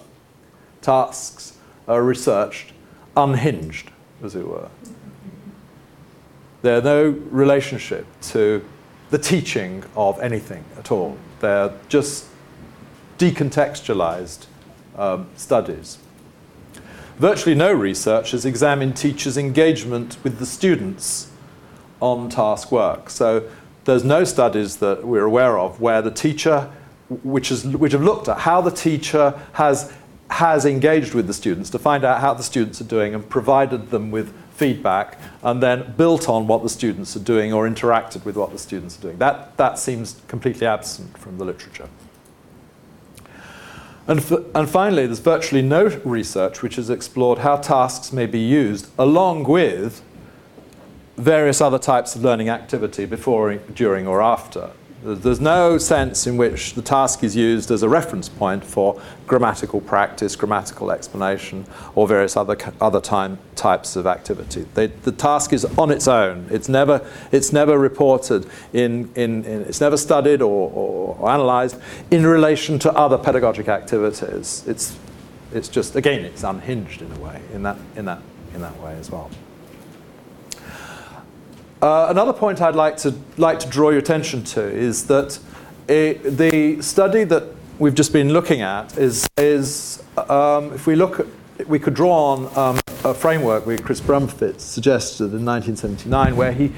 [0.88, 2.72] tasks are researched
[3.16, 3.92] unhinged,
[4.24, 4.70] as it were.
[6.68, 8.62] They're no relationship to
[9.10, 11.18] the teaching of anything at all.
[11.40, 12.26] They're just
[13.18, 14.48] decontextualized
[14.98, 15.98] um, studies.
[17.20, 21.32] Virtually no research has examined teachers' engagement with the students
[22.02, 23.12] on task work.
[23.12, 23.50] So
[23.86, 26.70] there's no studies that we're aware of where the teacher,
[27.24, 29.94] which, is, which have looked at how the teacher has
[30.30, 33.92] has engaged with the students to find out how the students are doing and provided
[33.92, 38.36] them with feedback and then built on what the students are doing or interacted with
[38.36, 39.18] what the students are doing.
[39.20, 41.88] That, that seems completely absent from the literature.
[44.08, 44.20] And,
[44.56, 49.44] and finally, there's virtually no research which has explored how tasks may be used along
[49.44, 50.02] with
[51.18, 54.72] various other types of learning activity before, during, or after
[55.04, 59.80] there's no sense in which the task is used as a reference point for grammatical
[59.80, 64.66] practice, grammatical explanation, or various other, other time, types of activity.
[64.74, 66.48] They, the task is on its own.
[66.50, 71.80] It's never, it's never reported, in, in, in it's never studied or, or, or analyzed
[72.10, 74.64] in relation to other pedagogic activities.
[74.66, 74.98] It's,
[75.54, 78.22] it's just, again, it's unhinged in a way, in that, in that,
[78.54, 79.30] in that way as well.
[81.82, 85.40] Uh, another point I'd like to, like to draw your attention to is that
[85.88, 87.44] it, the study that
[87.80, 92.34] we've just been looking at is, is um, if we look at, we could draw
[92.34, 96.72] on um, a framework where Chris Brumfit suggested in 1979 where he,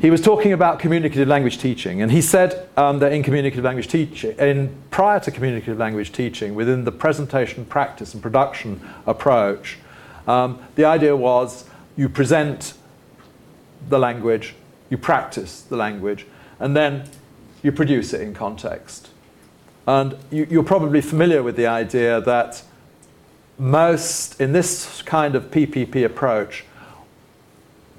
[0.00, 2.02] he was talking about communicative language teaching.
[2.02, 6.54] And he said um, that in communicative language teaching, in prior to communicative language teaching,
[6.54, 9.78] within the presentation, practice and production approach,
[10.26, 11.64] Um, the idea was
[11.96, 12.74] you present
[13.88, 14.54] the language,
[14.90, 16.26] you practice the language,
[16.58, 17.08] and then
[17.62, 19.10] you produce it in context.
[19.86, 22.62] And you, you're probably familiar with the idea that
[23.58, 26.64] most, in this kind of PPP approach,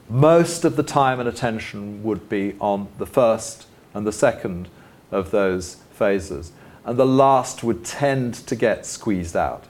[0.09, 4.69] most of the time and attention would be on the first and the second
[5.11, 6.51] of those phases.
[6.85, 9.65] And the last would tend to get squeezed out.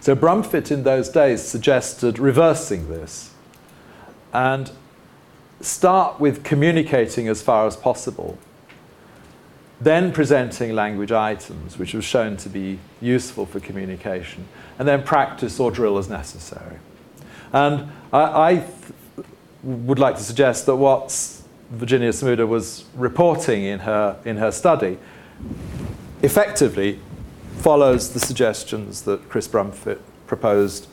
[0.00, 3.32] So Brumfit in those days suggested reversing this
[4.32, 4.70] and
[5.60, 8.38] start with communicating as far as possible,
[9.80, 14.46] then presenting language items, which was shown to be useful for communication,
[14.78, 16.78] and then practice or drill as necessary.
[17.52, 18.64] And I, I
[19.62, 21.10] would like to suggest that what
[21.70, 24.98] Virginia Samuda was reporting in her, in her study
[26.22, 26.98] effectively
[27.58, 30.88] follows the suggestions that Chris Brumfit proposed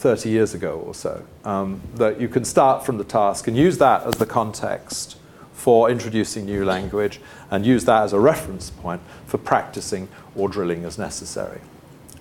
[0.00, 1.22] 30 years ago or so.
[1.44, 5.18] Um, that you can start from the task and use that as the context
[5.52, 7.20] for introducing new language
[7.50, 11.60] and use that as a reference point for practicing or drilling as necessary.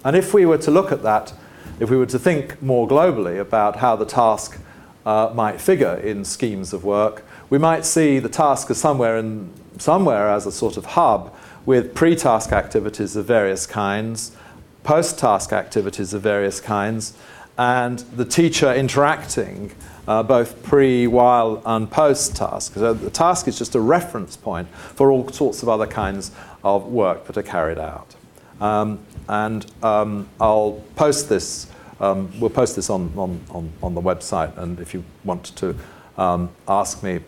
[0.03, 1.32] And if we were to look at that,
[1.80, 4.59] if we were to think more globally about how the task
[5.05, 9.53] uh, might figure in schemes of work, we might see the task as somewhere, in,
[9.77, 11.34] somewhere as a sort of hub
[11.65, 14.36] with pre-task activities of various kinds,
[14.84, 17.13] post-task activities of various kinds,
[17.60, 19.70] and the teacher interacting
[20.07, 22.74] uh, both pre, while, and post task.
[22.74, 26.32] So the task is just a reference point for all sorts of other kinds
[26.64, 28.16] of work that are carried out.
[28.62, 31.68] Um, and um, I'll post this,
[31.99, 35.76] um, we'll post this on, on, on, on, the website, and if you want to
[36.18, 37.20] um, ask me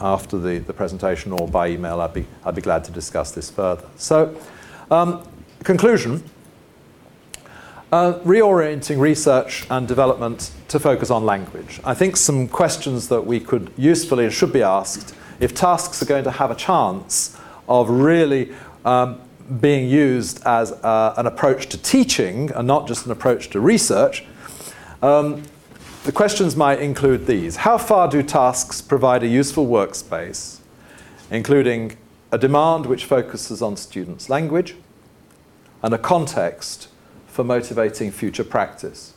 [0.00, 3.50] after the, the presentation or by email, I'd be, I'd be glad to discuss this
[3.50, 3.86] further.
[3.96, 4.36] So,
[4.90, 5.26] um,
[5.62, 6.24] conclusion.
[7.92, 11.80] Uh, reorienting research and development to focus on language.
[11.82, 16.04] I think some questions that we could usefully and should be asked if tasks are
[16.04, 17.36] going to have a chance
[17.68, 18.52] of really
[18.84, 19.20] um,
[19.60, 24.24] being used as uh, an approach to teaching and not just an approach to research,
[25.02, 25.42] um,
[26.04, 27.56] the questions might include these.
[27.56, 30.60] How far do tasks provide a useful workspace,
[31.28, 31.96] including
[32.30, 34.76] a demand which focuses on students' language
[35.82, 36.86] and a context
[37.30, 39.14] for motivating future practice?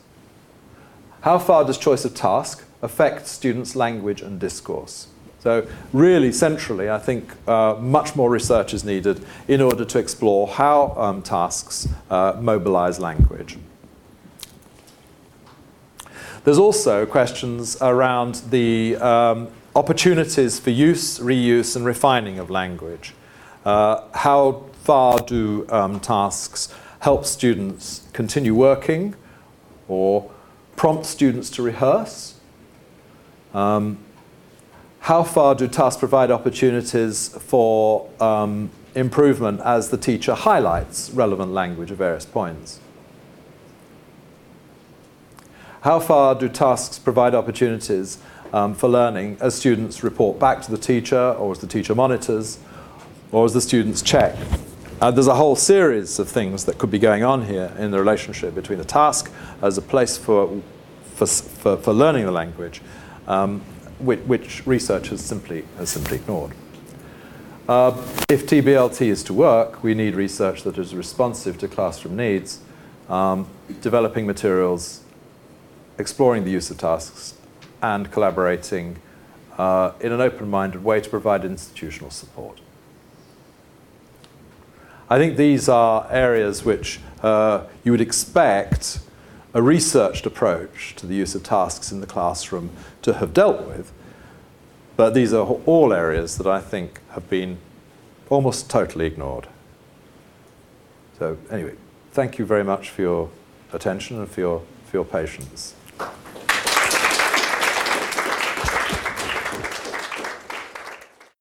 [1.22, 5.08] How far does choice of task affect students' language and discourse?
[5.40, 10.48] So, really, centrally, I think uh, much more research is needed in order to explore
[10.48, 13.58] how um, tasks uh, mobilize language.
[16.44, 23.14] There's also questions around the um, opportunities for use, reuse, and refining of language.
[23.64, 26.68] Uh, how far do um, tasks
[27.04, 29.14] help students continue working
[29.88, 30.30] or
[30.74, 32.40] prompt students to rehearse?
[33.52, 33.98] Um,
[35.00, 41.90] how far do tasks provide opportunities for um, improvement as the teacher highlights relevant language
[41.92, 42.80] at various points?
[45.82, 48.16] How far do tasks provide opportunities
[48.54, 52.58] um, for learning as students report back to the teacher or as the teacher monitors
[53.30, 54.34] or as the students check
[55.00, 57.98] uh, there's a whole series of things that could be going on here in the
[57.98, 59.30] relationship between the task
[59.62, 60.62] as a place for,
[61.14, 62.80] for, for, for learning the language,
[63.26, 63.60] um,
[63.98, 66.52] which, which, research has simply, has simply ignored.
[67.68, 67.90] Uh,
[68.28, 72.60] if TBLT is to work, we need research that is responsive to classroom needs,
[73.08, 73.48] um,
[73.80, 75.02] developing materials,
[75.98, 77.34] exploring the use of tasks,
[77.82, 78.98] and collaborating
[79.58, 82.60] uh, in an open-minded way to provide institutional support.
[85.14, 88.98] I think these are areas which uh, you would expect
[89.54, 92.70] a researched approach to the use of tasks in the classroom
[93.02, 93.92] to have dealt with.
[94.96, 97.58] But these are all areas that I think have been
[98.28, 99.46] almost totally ignored.
[101.16, 101.76] So, anyway,
[102.10, 103.30] thank you very much for your
[103.72, 105.76] attention and for your, for your patience.